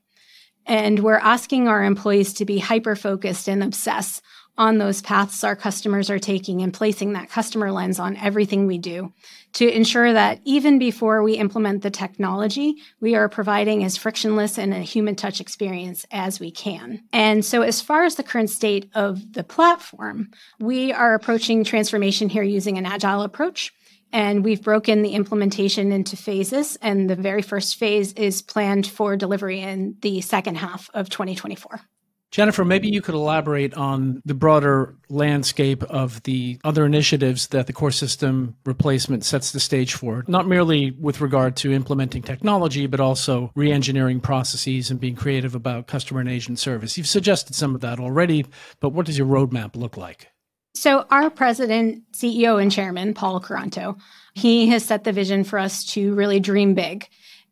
And 0.67 1.01
we're 1.01 1.19
asking 1.19 1.67
our 1.67 1.83
employees 1.83 2.35
to 2.35 2.45
be 2.45 2.61
hyper 2.61 2.95
focused 2.95 3.49
and 3.49 3.65
obsess 3.65 4.23
on 4.57 4.79
those 4.79 5.03
paths 5.03 5.43
our 5.43 5.57
customers 5.57 6.11
are 6.11 6.19
taking 6.19 6.63
and 6.63 6.73
placing 6.73 7.13
that 7.13 7.31
customer 7.31 7.73
lens 7.73 7.99
on 7.99 8.17
everything 8.17 8.67
we 8.67 8.79
do 8.79 9.13
to 9.55 9.69
ensure 9.69 10.13
that 10.13 10.41
even 10.45 10.79
before 10.79 11.23
we 11.23 11.35
implement 11.35 11.83
the 11.83 11.91
technology, 11.91 12.75
we 13.01 13.15
are 13.15 13.29
providing 13.29 13.85
as 13.85 13.97
frictionless 13.97 14.59
and 14.59 14.75
a 14.75 14.81
human 14.81 15.15
touch 15.15 15.41
experience 15.41 16.05
as 16.11 16.41
we 16.41 16.51
can. 16.51 17.03
And 17.13 17.45
so, 17.45 17.63
as 17.63 17.81
far 17.81 18.05
as 18.05 18.17
the 18.17 18.23
current 18.23 18.51
state 18.51 18.91
of 18.95 19.33
the 19.33 19.45
platform, 19.45 20.31
we 20.59 20.93
are 20.93 21.15
approaching 21.15 21.65
transformation 21.65 22.29
here 22.29 22.43
using 22.43 22.79
an 22.79 22.87
agile 22.87 23.23
approach. 23.23 23.73
And 24.13 24.45
we've 24.45 24.63
broken 24.63 25.03
the 25.03 25.11
implementation 25.11 25.91
into 25.91 26.17
phases. 26.17 26.77
And 26.77 27.11
the 27.11 27.17
very 27.17 27.43
first 27.43 27.77
phase 27.77 28.13
is 28.13 28.43
planned 28.43 28.87
for 28.87 29.17
delivery 29.17 29.61
in 29.61 29.97
the 30.03 30.21
second 30.21 30.57
half 30.57 30.89
of 30.95 31.11
2024. 31.11 31.81
Jennifer, 32.35 32.65
maybe 32.65 32.89
you 32.89 33.01
could 33.01 33.15
elaborate 33.15 33.75
on 33.75 34.21
the 34.25 34.35
broader 34.35 34.97
landscape 35.09 35.85
of 35.85 36.21
the 36.25 36.59
other 36.65 36.85
initiatives 36.85 37.47
that 37.49 37.69
the 37.69 37.73
core 37.73 37.93
system 37.93 38.57
replacement 38.67 39.25
sets 39.25 39.53
the 39.53 39.61
stage 39.61 39.95
for, 39.95 40.25
not 40.27 40.49
merely 40.49 40.91
with 40.91 41.21
regard 41.21 41.55
to 41.55 41.73
implementing 41.73 42.23
technology, 42.23 42.89
but 42.89 42.99
also 42.99 43.53
re 43.55 43.71
engineering 43.71 44.19
processes 44.19 44.91
and 44.91 44.99
being 44.99 45.15
creative 45.15 45.55
about 45.55 45.87
customer 45.87 46.19
and 46.19 46.29
agent 46.29 46.59
service. 46.59 46.99
You've 46.99 47.07
suggested 47.07 47.55
some 47.55 47.73
of 47.73 47.83
that 47.83 48.01
already, 48.01 48.45
but 48.81 48.89
what 48.89 49.07
does 49.07 49.17
your 49.17 49.29
roadmap 49.29 49.77
look 49.77 49.97
like? 49.97 50.27
So, 50.75 51.07
our 51.13 51.31
president, 51.31 52.03
CEO, 52.11 52.61
and 52.61 52.73
chairman, 52.73 53.15
Paul 53.15 53.39
Quaranto, 53.39 53.97
he 54.35 54.67
has 54.71 54.85
set 54.85 55.05
the 55.05 55.13
vision 55.13 55.45
for 55.45 55.57
us 55.57 55.85
to 55.93 56.13
really 56.15 56.41
dream 56.41 56.75
big. 56.75 57.07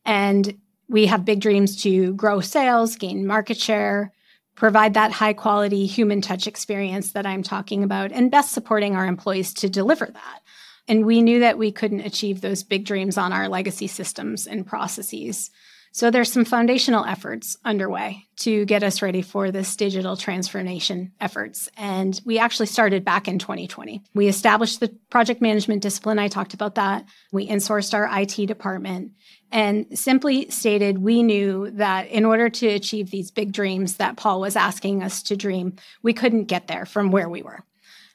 And 0.04 0.58
we 0.88 1.06
have 1.06 1.24
big 1.24 1.38
dreams 1.38 1.80
to 1.84 2.14
grow 2.14 2.40
sales, 2.40 2.96
gain 2.96 3.24
market 3.28 3.58
share, 3.58 4.12
provide 4.54 4.94
that 4.94 5.12
high 5.12 5.32
quality 5.32 5.86
human 5.86 6.20
touch 6.20 6.46
experience 6.46 7.12
that 7.12 7.26
I'm 7.26 7.42
talking 7.42 7.82
about, 7.82 8.12
and 8.12 8.30
best 8.30 8.52
supporting 8.52 8.94
our 8.94 9.06
employees 9.06 9.54
to 9.54 9.68
deliver 9.68 10.06
that. 10.06 10.40
And 10.88 11.06
we 11.06 11.22
knew 11.22 11.40
that 11.40 11.58
we 11.58 11.72
couldn't 11.72 12.00
achieve 12.00 12.40
those 12.40 12.62
big 12.62 12.84
dreams 12.84 13.16
on 13.16 13.32
our 13.32 13.48
legacy 13.48 13.86
systems 13.86 14.46
and 14.46 14.66
processes. 14.66 15.50
So 15.94 16.10
there's 16.10 16.32
some 16.32 16.46
foundational 16.46 17.04
efforts 17.04 17.58
underway 17.66 18.24
to 18.38 18.64
get 18.64 18.82
us 18.82 19.02
ready 19.02 19.20
for 19.20 19.50
this 19.50 19.76
digital 19.76 20.16
transformation 20.16 21.12
efforts. 21.20 21.68
And 21.76 22.18
we 22.24 22.38
actually 22.38 22.66
started 22.66 23.04
back 23.04 23.28
in 23.28 23.38
2020. 23.38 24.02
We 24.14 24.26
established 24.26 24.80
the 24.80 24.88
project 25.10 25.42
management 25.42 25.82
discipline. 25.82 26.18
I 26.18 26.28
talked 26.28 26.54
about 26.54 26.76
that. 26.76 27.04
We 27.30 27.46
insourced 27.46 27.92
our 27.92 28.08
IT 28.20 28.46
department 28.46 29.12
and 29.52 29.86
simply 29.96 30.48
stated 30.48 30.96
we 30.96 31.22
knew 31.22 31.70
that 31.72 32.08
in 32.08 32.24
order 32.24 32.48
to 32.48 32.68
achieve 32.68 33.10
these 33.10 33.30
big 33.30 33.52
dreams 33.52 33.98
that 33.98 34.16
Paul 34.16 34.40
was 34.40 34.56
asking 34.56 35.02
us 35.02 35.22
to 35.24 35.36
dream, 35.36 35.76
we 36.02 36.14
couldn't 36.14 36.44
get 36.44 36.68
there 36.68 36.86
from 36.86 37.10
where 37.10 37.28
we 37.28 37.42
were. 37.42 37.62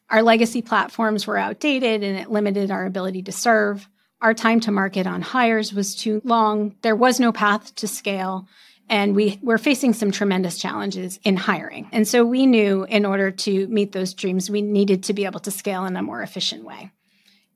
Our 0.10 0.24
legacy 0.24 0.64
platforms 0.64 1.28
were 1.28 1.38
outdated 1.38 2.02
and 2.02 2.18
it 2.18 2.32
limited 2.32 2.72
our 2.72 2.88
ability 2.88 3.22
to 3.24 3.32
serve. 3.32 3.88
Our 4.20 4.34
time 4.34 4.60
to 4.62 4.72
market 4.72 5.06
on 5.06 5.22
hires 5.22 5.74
was 5.74 5.96
too 5.96 6.22
long. 6.24 6.76
There 6.82 6.96
was 6.96 7.20
no 7.20 7.32
path 7.32 7.76
to 7.76 7.88
scale. 7.88 8.48
And 8.90 9.16
we 9.16 9.38
were 9.44 9.60
facing 9.60 9.94
some 9.94 10.12
tremendous 10.12 10.58
challenges 10.58 11.20
in 11.24 11.36
hiring. 11.36 11.88
And 11.92 12.08
so 12.08 12.26
we 12.26 12.48
knew 12.48 12.86
in 12.86 13.06
order 13.06 13.30
to 13.30 13.68
meet 13.68 13.92
those 13.92 14.14
dreams, 14.14 14.50
we 14.50 14.62
needed 14.62 15.04
to 15.04 15.14
be 15.14 15.26
able 15.26 15.42
to 15.42 15.52
scale 15.52 15.86
in 15.86 15.96
a 15.98 16.02
more 16.02 16.24
efficient 16.24 16.64
way. 16.64 16.92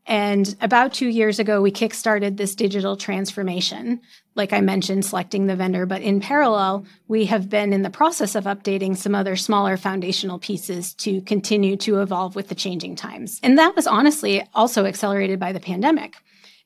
And 0.05 0.55
about 0.61 0.93
two 0.93 1.07
years 1.07 1.39
ago, 1.39 1.61
we 1.61 1.71
kickstarted 1.71 2.37
this 2.37 2.53
digital 2.53 2.97
transformation. 2.97 4.01
Like 4.35 4.51
I 4.51 4.59
mentioned, 4.59 5.05
selecting 5.05 5.47
the 5.47 5.55
vendor, 5.55 5.85
but 5.85 6.01
in 6.01 6.19
parallel, 6.19 6.85
we 7.07 7.25
have 7.25 7.49
been 7.49 7.71
in 7.71 7.83
the 7.83 7.89
process 7.89 8.35
of 8.35 8.43
updating 8.43 8.97
some 8.97 9.15
other 9.15 9.35
smaller 9.35 9.77
foundational 9.77 10.37
pieces 10.37 10.93
to 10.95 11.21
continue 11.21 11.77
to 11.77 12.01
evolve 12.01 12.35
with 12.35 12.49
the 12.49 12.55
changing 12.55 12.95
times. 12.95 13.39
And 13.41 13.57
that 13.57 13.75
was 13.75 13.87
honestly 13.87 14.45
also 14.53 14.85
accelerated 14.85 15.39
by 15.39 15.53
the 15.53 15.59
pandemic 15.59 16.17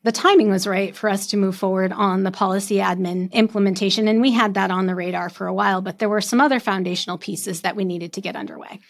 the 0.06 0.12
timing 0.12 0.52
was 0.52 0.68
right 0.68 0.96
for 0.96 1.10
us 1.10 1.26
to 1.28 1.38
move 1.38 1.56
forward 1.56 1.92
on 1.92 2.22
the 2.22 2.32
policy 2.32 2.76
admin 2.76 3.32
implementation. 3.32 4.08
And 4.08 4.22
we 4.22 4.32
had 4.32 4.54
that 4.54 4.70
on 4.70 4.86
the 4.86 4.94
radar 4.94 5.30
for 5.30 5.48
a 5.48 5.54
while, 5.54 5.82
but 5.82 5.98
there 5.98 6.08
were 6.08 6.22
some 6.22 6.40
other 6.40 6.60
foundational 6.60 7.18
pieces 7.18 7.62
that 7.62 7.76
we 7.76 7.86
needed 7.86 8.14
to 8.14 8.22
get 8.22 8.36
underway. 8.36 8.82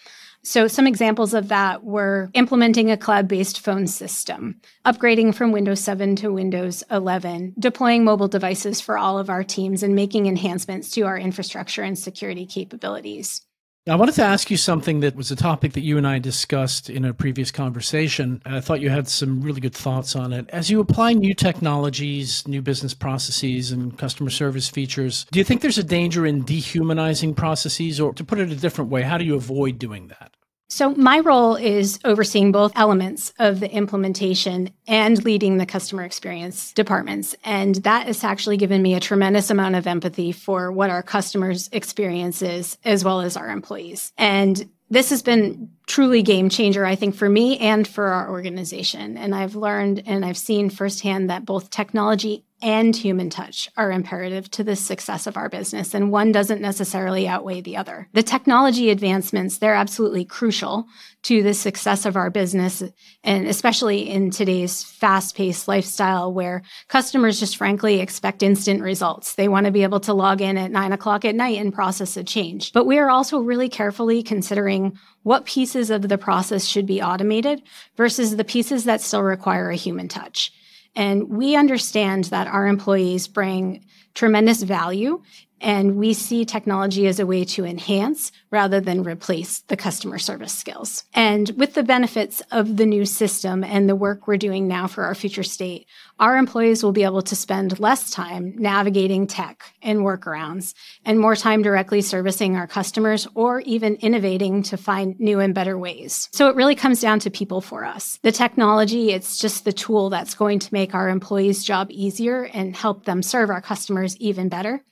So, 0.43 0.67
some 0.67 0.85
examples 0.85 1.33
of 1.33 1.47
that 1.47 1.85
were 1.85 2.29
implementing 2.33 2.91
a 2.91 2.97
cloud 2.97 3.29
based 3.29 3.61
phone 3.61 3.87
system, 3.87 4.59
upgrading 4.85 5.35
from 5.35 5.53
Windows 5.53 5.79
7 5.79 6.17
to 6.17 6.33
Windows 6.33 6.83
11, 6.91 7.55
deploying 7.57 8.03
mobile 8.03 8.27
devices 8.27 8.81
for 8.81 8.97
all 8.97 9.17
of 9.17 9.29
our 9.29 9.43
teams, 9.43 9.83
and 9.83 9.95
making 9.95 10.27
enhancements 10.27 10.91
to 10.91 11.03
our 11.03 11.17
infrastructure 11.17 11.81
and 11.81 11.97
security 11.97 12.45
capabilities. 12.45 13.41
I 13.87 13.93
wanted 13.93 14.15
to 14.15 14.23
ask 14.23 14.49
you 14.49 14.57
something 14.57 15.01
that 15.01 15.15
was 15.15 15.29
a 15.29 15.35
topic 15.35 15.73
that 15.73 15.83
you 15.83 15.99
and 15.99 16.07
I 16.07 16.17
discussed 16.17 16.89
in 16.89 17.05
a 17.05 17.13
previous 17.13 17.51
conversation. 17.51 18.41
I 18.43 18.59
thought 18.59 18.81
you 18.81 18.89
had 18.89 19.07
some 19.07 19.41
really 19.41 19.61
good 19.61 19.75
thoughts 19.75 20.15
on 20.15 20.33
it. 20.33 20.49
As 20.49 20.71
you 20.71 20.79
apply 20.79 21.13
new 21.13 21.35
technologies, 21.35 22.47
new 22.47 22.63
business 22.63 22.95
processes, 22.95 23.71
and 23.71 23.95
customer 23.95 24.31
service 24.31 24.69
features, 24.69 25.27
do 25.31 25.37
you 25.37 25.45
think 25.45 25.61
there's 25.61 25.77
a 25.77 25.83
danger 25.83 26.25
in 26.25 26.43
dehumanizing 26.43 27.35
processes? 27.35 27.99
Or 27.99 28.11
to 28.13 28.23
put 28.23 28.39
it 28.39 28.51
a 28.51 28.55
different 28.55 28.89
way, 28.89 29.03
how 29.03 29.19
do 29.19 29.23
you 29.23 29.35
avoid 29.35 29.77
doing 29.77 30.07
that? 30.07 30.34
So, 30.67 30.95
my 30.95 31.19
role 31.19 31.55
is 31.55 31.99
overseeing 32.03 32.51
both 32.51 32.71
elements 32.75 33.33
of 33.37 33.59
the 33.59 33.71
implementation 33.71 34.71
and 34.87 35.23
leading 35.23 35.57
the 35.57 35.65
customer 35.65 36.03
experience 36.03 36.73
departments. 36.73 37.35
And 37.43 37.75
that 37.75 38.07
has 38.07 38.23
actually 38.23 38.57
given 38.57 38.81
me 38.81 38.95
a 38.95 38.99
tremendous 38.99 39.51
amount 39.51 39.75
of 39.75 39.85
empathy 39.85 40.31
for 40.31 40.71
what 40.71 40.89
our 40.89 41.03
customers' 41.03 41.69
experience 41.71 42.41
is, 42.41 42.77
as 42.83 43.03
well 43.03 43.21
as 43.21 43.37
our 43.37 43.49
employees. 43.49 44.11
And 44.17 44.67
this 44.89 45.09
has 45.09 45.21
been 45.21 45.69
truly 45.87 46.21
game 46.21 46.49
changer, 46.49 46.85
I 46.85 46.95
think, 46.95 47.15
for 47.15 47.29
me 47.29 47.57
and 47.57 47.87
for 47.87 48.07
our 48.07 48.29
organization. 48.29 49.17
And 49.17 49.33
I've 49.33 49.55
learned 49.55 50.03
and 50.05 50.23
I've 50.23 50.37
seen 50.37 50.69
firsthand 50.69 51.29
that 51.29 51.45
both 51.45 51.69
technology 51.69 52.43
and 52.65 52.95
human 52.95 53.29
touch 53.29 53.69
are 53.77 53.91
imperative 53.91 54.49
to 54.49 54.63
the 54.63 54.75
success 54.75 55.27
of 55.27 55.37
our 55.37 55.49
business, 55.49 55.93
and 55.93 56.11
one 56.11 56.31
doesn't 56.31 56.61
necessarily 56.61 57.27
outweigh 57.27 57.61
the 57.61 57.77
other. 57.77 58.09
The 58.13 58.23
technology 58.23 58.89
advancements, 58.89 59.59
they're 59.59 59.75
absolutely 59.75 60.25
crucial 60.25 60.87
to 61.21 61.43
the 61.43 61.53
success 61.53 62.07
of 62.07 62.15
our 62.15 62.31
business, 62.31 62.81
and 63.23 63.45
especially 63.45 64.09
in 64.09 64.31
today's 64.31 64.83
fast 64.83 65.35
paced 65.37 65.67
lifestyle 65.67 66.33
where 66.33 66.63
customers 66.87 67.39
just 67.39 67.55
frankly 67.55 67.99
expect 67.99 68.41
instant 68.41 68.81
results. 68.81 69.35
They 69.35 69.47
want 69.47 69.67
to 69.67 69.71
be 69.71 69.83
able 69.83 69.99
to 69.99 70.13
log 70.15 70.41
in 70.41 70.57
at 70.57 70.71
nine 70.71 70.91
o'clock 70.91 71.23
at 71.23 71.35
night 71.35 71.59
and 71.59 71.71
process 71.71 72.17
a 72.17 72.23
change. 72.23 72.73
But 72.73 72.87
we 72.87 72.97
are 72.97 73.11
also 73.11 73.41
really 73.41 73.69
carefully 73.69 74.23
considering 74.23 74.97
what 75.21 75.45
pieces 75.45 75.91
of 75.91 76.09
the 76.09 76.17
process 76.17 76.65
should 76.65 76.87
be 76.87 76.99
automated 76.99 77.61
versus 77.95 78.35
the 78.35 78.43
pieces 78.43 78.85
that 78.85 79.01
still 79.01 79.21
require 79.21 79.69
a 79.69 79.75
human 79.75 80.07
touch. 80.07 80.51
And 80.95 81.29
we 81.29 81.55
understand 81.55 82.25
that 82.25 82.47
our 82.47 82.67
employees 82.67 83.27
bring 83.27 83.85
tremendous 84.13 84.63
value 84.63 85.21
and 85.65 85.95
we 85.95 86.13
see 86.13 86.45
technology 86.45 87.07
as 87.07 87.19
a 87.19 87.25
way 87.25 87.43
to 87.43 87.65
enhance 87.65 88.31
rather 88.51 88.79
than 88.79 89.01
replace 89.01 89.61
the 89.61 89.75
customer 89.75 90.19
service 90.19 90.53
skills. 90.53 91.03
And 91.15 91.49
with 91.57 91.73
the 91.73 91.81
benefits 91.81 92.43
of 92.51 92.77
the 92.77 92.85
new 92.85 93.03
system 93.03 93.63
and 93.63 93.89
the 93.89 93.95
work 93.95 94.27
we're 94.27 94.37
doing 94.37 94.67
now 94.67 94.85
for 94.85 95.03
our 95.05 95.15
future 95.15 95.41
state, 95.41 95.87
our 96.19 96.37
employees 96.37 96.83
will 96.83 96.91
be 96.91 97.03
able 97.03 97.23
to 97.23 97.35
spend 97.35 97.79
less 97.79 98.11
time 98.11 98.53
navigating 98.57 99.25
tech 99.25 99.63
and 99.81 100.01
workarounds 100.01 100.75
and 101.03 101.19
more 101.19 101.35
time 101.35 101.63
directly 101.63 102.01
servicing 102.01 102.55
our 102.55 102.67
customers 102.67 103.27
or 103.33 103.61
even 103.61 103.95
innovating 103.95 104.61
to 104.63 104.77
find 104.77 105.19
new 105.19 105.39
and 105.39 105.55
better 105.55 105.79
ways. 105.79 106.29
So 106.31 106.47
it 106.47 106.55
really 106.55 106.75
comes 106.75 107.01
down 107.01 107.19
to 107.21 107.31
people 107.31 107.59
for 107.59 107.85
us. 107.85 108.19
The 108.21 108.31
technology, 108.31 109.11
it's 109.11 109.39
just 109.39 109.65
the 109.65 109.73
tool 109.73 110.11
that's 110.11 110.35
going 110.35 110.59
to 110.59 110.73
make 110.73 110.93
our 110.93 111.09
employees' 111.09 111.63
job 111.63 111.87
easier 111.89 112.43
and 112.53 112.75
help 112.75 113.05
them 113.05 113.23
serve 113.23 113.49
our 113.49 113.61
customers 113.61 114.15
even 114.17 114.47
better. 114.47 114.83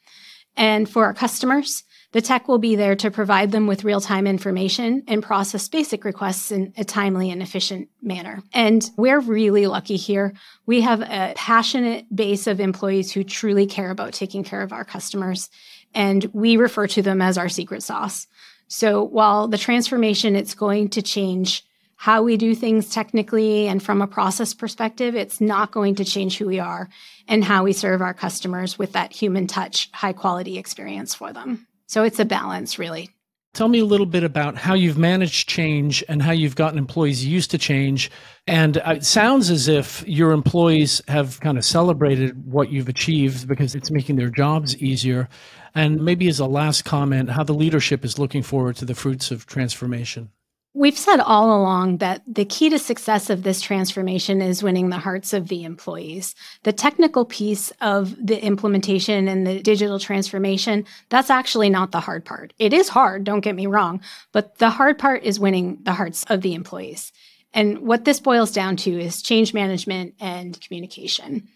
And 0.56 0.88
for 0.88 1.06
our 1.06 1.14
customers, 1.14 1.84
the 2.14 2.22
tech 2.22 2.48
will 2.48 2.60
be 2.60 2.76
there 2.76 2.96
to 2.98 3.10
provide 3.10 3.52
them 3.52 3.66
with 3.66 3.84
real 3.84 4.00
time 4.00 4.28
information 4.28 5.04
and 5.08 5.24
process 5.24 5.68
basic 5.68 6.06
requests 6.06 6.52
in 6.52 6.72
a 6.78 6.84
timely 6.84 7.32
and 7.32 7.42
efficient 7.42 7.90
manner. 8.02 8.44
And 8.54 8.88
we're 8.96 9.20
really 9.20 9.66
lucky 9.66 9.96
here. 9.96 10.34
We 10.68 10.82
have 10.82 11.02
a 11.02 11.34
passionate 11.36 12.06
base 12.16 12.46
of 12.46 12.60
employees 12.60 13.12
who 13.12 13.24
truly 13.24 13.66
care 13.66 13.90
about 13.90 14.14
taking 14.14 14.44
care 14.44 14.62
of 14.62 14.72
our 14.72 14.86
customers, 14.86 15.50
and 15.96 16.24
we 16.34 16.56
refer 16.56 16.86
to 16.88 17.02
them 17.02 17.22
as 17.22 17.38
our 17.38 17.50
secret 17.50 17.82
sauce. 17.82 18.28
So 18.68 19.04
while 19.04 19.48
the 19.48 19.58
transformation 19.58 20.36
it's 20.36 20.54
going 20.54 20.90
to 20.90 21.02
change 21.02 21.66
how 22.04 22.22
we 22.22 22.36
do 22.36 22.54
things 22.54 22.90
technically 22.90 23.66
and 23.66 23.82
from 23.82 24.02
a 24.02 24.08
process 24.08 24.54
perspective, 24.54 25.16
it's 25.16 25.40
not 25.40 25.72
going 25.72 25.96
to 25.96 26.04
change 26.04 26.38
who 26.38 26.46
we 26.46 26.60
are 26.60 26.90
and 27.30 27.46
how 27.46 27.64
we 27.64 27.72
serve 27.72 28.02
our 28.02 28.14
customers 28.14 28.78
with 28.78 28.92
that 28.92 29.14
human 29.14 29.48
touch, 29.48 29.90
high 29.94 30.12
quality 30.12 30.58
experience 30.58 31.16
for 31.16 31.32
them. 31.32 31.66
So 31.88 32.04
it's 32.04 32.20
a 32.20 32.26
balance, 32.26 32.78
really. 32.78 33.10
Tell 33.54 33.70
me 33.70 33.80
a 33.80 33.86
little 33.86 34.06
bit 34.06 34.26
about 34.26 34.58
how 34.58 34.74
you've 34.74 34.98
managed 34.98 35.48
change 35.48 36.04
and 36.10 36.22
how 36.22 36.34
you've 36.34 36.58
gotten 36.58 36.78
employees 36.78 37.26
used 37.26 37.52
to 37.52 37.58
change. 37.58 38.12
And 38.48 38.76
it 38.86 39.06
sounds 39.06 39.50
as 39.50 39.70
if 39.70 40.06
your 40.06 40.34
employees 40.34 41.02
have 41.08 41.40
kind 41.40 41.58
of 41.58 41.64
celebrated 41.64 42.52
what 42.52 42.70
you've 42.70 42.90
achieved 42.90 43.48
because 43.48 43.76
it's 43.76 43.92
making 43.92 44.18
their 44.18 44.30
jobs 44.30 44.76
easier. 44.76 45.30
And 45.74 46.04
maybe 46.04 46.28
as 46.28 46.42
a 46.42 46.48
last 46.48 46.84
comment, 46.84 47.30
how 47.30 47.46
the 47.46 47.54
leadership 47.54 48.04
is 48.04 48.20
looking 48.20 48.44
forward 48.44 48.76
to 48.76 48.84
the 48.84 48.94
fruits 48.94 49.32
of 49.32 49.46
transformation. 49.46 50.32
We've 50.76 50.98
said 50.98 51.20
all 51.20 51.56
along 51.56 51.98
that 51.98 52.24
the 52.28 52.46
key 52.46 52.68
to 52.72 52.80
success 52.80 53.30
of 53.30 53.44
this 53.44 53.62
transformation 53.62 54.42
is 54.42 54.64
winning 54.64 54.90
the 54.90 54.98
hearts 54.98 55.32
of 55.32 55.48
the 55.48 55.66
employees. 55.66 56.34
The 56.64 56.74
technical 56.74 57.26
piece 57.26 57.72
of 57.80 58.16
the 58.20 58.44
implementation 58.44 59.28
and 59.28 59.46
the 59.46 59.62
digital 59.62 60.00
transformation, 60.00 60.86
that's 61.10 61.30
actually 61.30 61.70
not 61.70 61.92
the 61.92 62.00
hard 62.00 62.26
part. 62.26 62.54
It 62.58 62.74
is 62.74 62.90
hard, 62.90 63.24
don't 63.24 63.42
get 63.42 63.54
me 63.54 63.68
wrong, 63.68 64.02
but 64.32 64.58
the 64.58 64.72
hard 64.72 64.98
part 64.98 65.24
is 65.24 65.40
winning 65.40 65.78
the 65.84 65.94
hearts 65.94 66.24
of 66.24 66.42
the 66.42 66.56
employees. 66.56 67.12
And 67.54 67.82
what 67.82 68.04
this 68.04 68.20
boils 68.20 68.52
down 68.52 68.76
to 68.78 69.00
is 69.00 69.22
change 69.22 69.54
management 69.54 70.16
and 70.20 70.60
communication. 70.60 71.50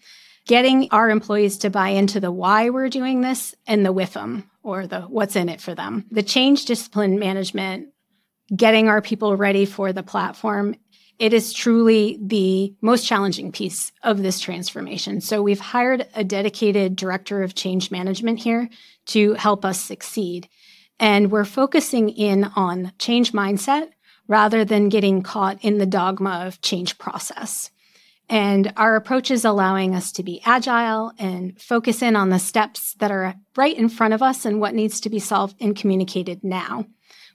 Getting 0.46 0.88
our 0.92 1.10
employees 1.10 1.58
to 1.58 1.70
buy 1.70 1.88
into 1.88 2.20
the 2.20 2.30
why 2.30 2.70
we're 2.70 2.88
doing 2.88 3.22
this 3.22 3.52
and 3.66 3.84
the 3.84 3.92
with 3.92 4.12
them 4.12 4.48
or 4.62 4.86
the 4.86 5.00
what's 5.02 5.34
in 5.34 5.48
it 5.48 5.60
for 5.60 5.74
them. 5.74 6.06
The 6.12 6.22
change 6.22 6.66
discipline 6.66 7.18
management 7.18 7.88
getting 8.54 8.88
our 8.88 9.02
people 9.02 9.36
ready 9.36 9.64
for 9.64 9.92
the 9.92 10.02
platform, 10.02 10.74
it 11.18 11.32
is 11.32 11.52
truly 11.52 12.18
the 12.22 12.74
most 12.80 13.04
challenging 13.04 13.50
piece 13.50 13.90
of 14.02 14.22
this 14.22 14.38
transformation. 14.38 15.20
So 15.20 15.42
we've 15.42 15.60
hired 15.60 16.06
a 16.14 16.22
dedicated 16.22 16.94
director 16.94 17.42
of 17.42 17.54
change 17.54 17.90
management 17.90 18.38
here 18.38 18.68
to 19.06 19.34
help 19.34 19.64
us 19.64 19.80
succeed. 19.80 20.48
And 21.00 21.30
we're 21.30 21.44
focusing 21.44 22.08
in 22.10 22.44
on 22.44 22.92
change 22.98 23.32
mindset 23.32 23.90
rather 24.28 24.64
than 24.64 24.90
getting 24.90 25.22
caught 25.22 25.58
in 25.64 25.78
the 25.78 25.86
dogma 25.86 26.44
of 26.46 26.60
change 26.60 26.98
process. 26.98 27.70
And 28.28 28.72
our 28.76 28.94
approach 28.94 29.30
is 29.30 29.44
allowing 29.44 29.94
us 29.94 30.12
to 30.12 30.22
be 30.22 30.42
agile 30.44 31.12
and 31.18 31.60
focus 31.60 32.02
in 32.02 32.14
on 32.14 32.28
the 32.28 32.38
steps 32.38 32.94
that 32.94 33.10
are 33.10 33.34
right 33.56 33.76
in 33.76 33.88
front 33.88 34.12
of 34.12 34.22
us 34.22 34.44
and 34.44 34.60
what 34.60 34.74
needs 34.74 35.00
to 35.00 35.10
be 35.10 35.18
solved 35.18 35.56
and 35.60 35.74
communicated 35.74 36.44
now. 36.44 36.84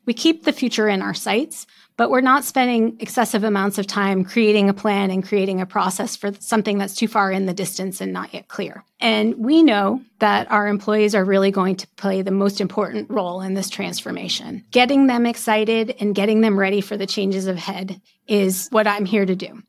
We 0.05 0.13
keep 0.13 0.43
the 0.43 0.53
future 0.53 0.87
in 0.87 1.01
our 1.01 1.13
sights, 1.13 1.65
but 1.95 2.09
we're 2.09 2.21
not 2.21 2.43
spending 2.43 2.97
excessive 2.99 3.43
amounts 3.43 3.77
of 3.77 3.87
time 3.87 4.25
creating 4.25 4.67
a 4.67 4.73
plan 4.73 5.11
and 5.11 5.25
creating 5.25 5.61
a 5.61 5.65
process 5.65 6.15
for 6.15 6.33
something 6.39 6.77
that's 6.77 6.95
too 6.95 7.07
far 7.07 7.31
in 7.31 7.45
the 7.45 7.53
distance 7.53 8.01
and 8.01 8.11
not 8.11 8.33
yet 8.33 8.47
clear. 8.47 8.83
And 8.99 9.35
we 9.37 9.63
know 9.63 10.01
that 10.19 10.51
our 10.51 10.67
employees 10.67 11.15
are 11.15 11.23
really 11.23 11.51
going 11.51 11.75
to 11.77 11.87
play 11.95 12.21
the 12.21 12.31
most 12.31 12.59
important 12.59 13.09
role 13.09 13.41
in 13.41 13.53
this 13.53 13.69
transformation. 13.69 14.65
Getting 14.71 15.07
them 15.07 15.25
excited 15.25 15.95
and 15.99 16.15
getting 16.15 16.41
them 16.41 16.59
ready 16.59 16.81
for 16.81 16.97
the 16.97 17.07
changes 17.07 17.47
ahead 17.47 18.01
is 18.27 18.67
what 18.71 18.87
I'm 18.87 19.05
here 19.05 19.25
to 19.25 19.35
do. 19.35 19.61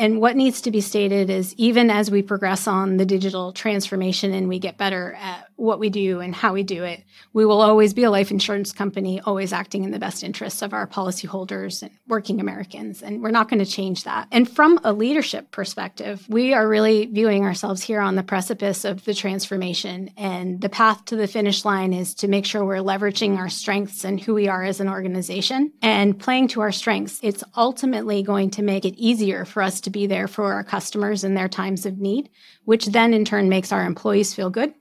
And 0.00 0.18
what 0.18 0.34
needs 0.34 0.62
to 0.62 0.70
be 0.70 0.80
stated 0.80 1.28
is 1.28 1.54
even 1.56 1.90
as 1.90 2.10
we 2.10 2.22
progress 2.22 2.66
on 2.66 2.96
the 2.96 3.04
digital 3.04 3.52
transformation 3.52 4.32
and 4.32 4.48
we 4.48 4.58
get 4.58 4.78
better 4.78 5.12
at 5.20 5.49
what 5.60 5.78
we 5.78 5.90
do 5.90 6.20
and 6.20 6.34
how 6.34 6.52
we 6.52 6.62
do 6.62 6.84
it, 6.84 7.04
we 7.32 7.44
will 7.44 7.60
always 7.60 7.94
be 7.94 8.04
a 8.04 8.10
life 8.10 8.30
insurance 8.30 8.72
company, 8.72 9.20
always 9.20 9.52
acting 9.52 9.84
in 9.84 9.90
the 9.90 9.98
best 9.98 10.24
interests 10.24 10.62
of 10.62 10.72
our 10.72 10.86
policyholders 10.86 11.82
and 11.82 11.90
working 12.08 12.40
Americans. 12.40 13.02
And 13.02 13.22
we're 13.22 13.30
not 13.30 13.48
going 13.48 13.64
to 13.64 13.70
change 13.70 14.04
that. 14.04 14.28
And 14.32 14.50
from 14.50 14.80
a 14.84 14.92
leadership 14.92 15.50
perspective, 15.50 16.26
we 16.28 16.54
are 16.54 16.66
really 16.66 17.06
viewing 17.06 17.44
ourselves 17.44 17.82
here 17.82 18.00
on 18.00 18.16
the 18.16 18.22
precipice 18.22 18.84
of 18.84 19.04
the 19.04 19.14
transformation. 19.14 20.10
And 20.16 20.60
the 20.60 20.68
path 20.68 21.04
to 21.06 21.16
the 21.16 21.26
finish 21.26 21.64
line 21.64 21.92
is 21.92 22.14
to 22.16 22.28
make 22.28 22.46
sure 22.46 22.64
we're 22.64 22.76
leveraging 22.76 23.36
our 23.36 23.48
strengths 23.48 24.04
and 24.04 24.20
who 24.20 24.34
we 24.34 24.48
are 24.48 24.64
as 24.64 24.80
an 24.80 24.88
organization 24.88 25.72
and 25.82 26.18
playing 26.18 26.48
to 26.48 26.60
our 26.60 26.72
strengths. 26.72 27.20
It's 27.22 27.44
ultimately 27.56 28.22
going 28.22 28.50
to 28.52 28.62
make 28.62 28.84
it 28.84 28.96
easier 28.96 29.44
for 29.44 29.62
us 29.62 29.80
to 29.82 29.90
be 29.90 30.06
there 30.06 30.28
for 30.28 30.52
our 30.52 30.64
customers 30.64 31.24
in 31.24 31.34
their 31.34 31.48
times 31.48 31.86
of 31.86 31.98
need, 31.98 32.30
which 32.64 32.86
then 32.86 33.14
in 33.14 33.24
turn 33.24 33.48
makes 33.48 33.72
our 33.72 33.84
employees 33.84 34.34
feel 34.34 34.50
good, 34.50 34.74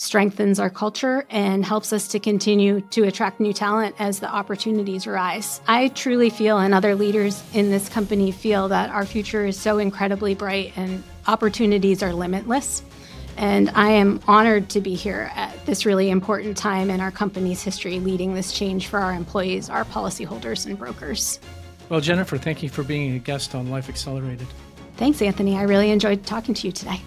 strengthens 0.00 0.58
our 0.58 0.70
culture, 0.70 1.26
and 1.28 1.62
helps 1.62 1.92
us 1.92 2.08
to 2.08 2.18
continue 2.18 2.80
to 2.80 3.02
attract 3.02 3.38
new 3.38 3.52
talent 3.52 3.94
as 3.98 4.18
the 4.18 4.34
opportunities 4.34 5.06
arise. 5.06 5.60
I 5.68 5.88
truly 5.88 6.30
feel, 6.30 6.56
and 6.56 6.72
other 6.72 6.94
leaders 6.94 7.42
in 7.52 7.70
this 7.70 7.90
company 7.90 8.32
feel, 8.32 8.68
that 8.68 8.88
our 8.88 9.04
future 9.04 9.44
is 9.44 9.60
so 9.60 9.76
incredibly 9.76 10.34
bright 10.34 10.72
and 10.74 11.04
opportunities 11.26 12.02
are 12.02 12.14
limitless. 12.14 12.82
And 13.36 13.68
I 13.74 13.90
am 13.90 14.20
honored 14.26 14.70
to 14.70 14.80
be 14.80 14.94
here 14.94 15.30
at 15.34 15.66
this 15.66 15.84
really 15.84 16.08
important 16.08 16.56
time 16.56 16.88
in 16.88 17.02
our 17.02 17.10
company's 17.10 17.62
history, 17.62 18.00
leading 18.00 18.32
this 18.32 18.52
change 18.52 18.86
for 18.86 19.00
our 19.00 19.12
employees, 19.12 19.68
our 19.68 19.84
policyholders, 19.84 20.64
and 20.64 20.78
brokers. 20.78 21.40
Well, 21.90 22.00
Jennifer, 22.00 22.38
thank 22.38 22.62
you 22.62 22.70
for 22.70 22.82
being 22.82 23.16
a 23.16 23.18
guest 23.18 23.54
on 23.54 23.68
Life 23.68 23.90
Accelerated. 23.90 24.46
Thanks, 24.96 25.20
Anthony. 25.20 25.58
I 25.58 25.64
really 25.64 25.90
enjoyed 25.90 26.24
talking 26.24 26.54
to 26.54 26.66
you 26.66 26.72
today. 26.72 27.02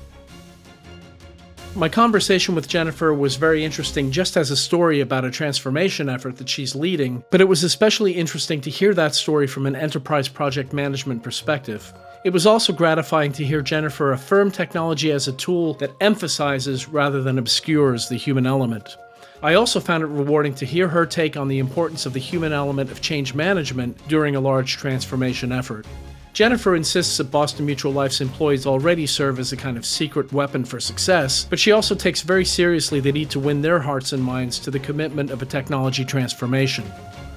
My 1.76 1.90
conversation 1.90 2.54
with 2.54 2.68
Jennifer 2.68 3.16
was 3.16 3.36
very 3.36 3.66
interesting 3.66 4.12
just 4.12 4.38
as 4.38 4.52
a 4.52 4.56
story 4.56 5.00
about 5.02 5.26
a 5.26 5.32
transformation 5.32 6.08
effort 6.08 6.38
that 6.38 6.48
she's 6.48 6.76
leading, 6.76 7.24
but 7.32 7.42
it 7.42 7.48
was 7.48 7.64
especially 7.64 8.12
interesting 8.12 8.62
to 8.62 8.70
hear 8.70 8.94
that 8.94 9.16
story 9.16 9.48
from 9.48 9.66
an 9.66 9.76
enterprise 9.76 10.28
project 10.28 10.72
management 10.72 11.24
perspective. 11.24 11.92
It 12.24 12.30
was 12.30 12.46
also 12.46 12.74
gratifying 12.74 13.32
to 13.34 13.44
hear 13.44 13.64
Jennifer 13.64 14.12
affirm 14.12 14.52
technology 14.52 15.12
as 15.12 15.28
a 15.28 15.34
tool 15.34 15.74
that 15.76 15.96
emphasizes 16.00 16.88
rather 16.88 17.24
than 17.24 17.40
obscures 17.40 18.08
the 18.08 18.18
human 18.18 18.46
element. 18.46 18.96
I 19.42 19.56
also 19.56 19.80
found 19.80 20.04
it 20.04 20.08
rewarding 20.08 20.54
to 20.56 20.68
hear 20.68 20.88
her 20.88 21.08
take 21.08 21.36
on 21.36 21.48
the 21.48 21.58
importance 21.58 22.06
of 22.06 22.14
the 22.14 22.20
human 22.20 22.54
element 22.54 22.92
of 22.92 23.02
change 23.02 23.34
management 23.34 23.98
during 24.08 24.36
a 24.36 24.40
large 24.40 24.78
transformation 24.78 25.52
effort. 25.52 25.88
Jennifer 26.34 26.76
insists 26.76 27.18
that 27.18 27.30
Boston 27.30 27.68
Mutual 27.68 27.94
Life's 27.94 28.20
employees 28.20 28.66
already 28.66 29.06
serve 29.06 29.38
as 29.38 29.52
a 29.52 29.58
kind 29.58 29.78
of 29.78 29.86
secret 29.86 30.34
weapon 30.34 30.66
for 30.66 30.80
success, 30.80 31.46
but 31.48 31.60
she 31.60 31.72
also 31.72 31.94
takes 31.94 32.22
very 32.22 32.44
seriously 32.44 33.00
the 33.00 33.12
need 33.12 33.30
to 33.30 33.40
win 33.40 33.62
their 33.62 33.80
hearts 33.80 34.14
and 34.14 34.24
minds 34.24 34.58
to 34.58 34.72
the 34.72 34.80
commitment 34.80 35.30
of 35.30 35.44
a 35.44 35.46
technology 35.46 36.04
transformation. 36.04 36.84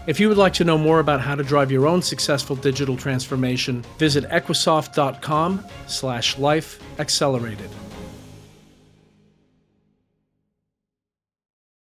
If 0.07 0.19
you 0.19 0.29
would 0.29 0.39
like 0.39 0.55
to 0.55 0.65
know 0.65 0.79
more 0.79 1.01
about 1.01 1.21
how 1.21 1.35
to 1.35 1.43
drive 1.43 1.71
your 1.71 1.87
own 1.87 2.01
successful 2.01 2.57
digital 2.57 2.97
transformation, 2.97 3.85
visit 3.99 4.25
equisoft.com 4.31 5.67
slash 5.87 6.39
life 6.39 6.81
accelerated. 6.99 7.69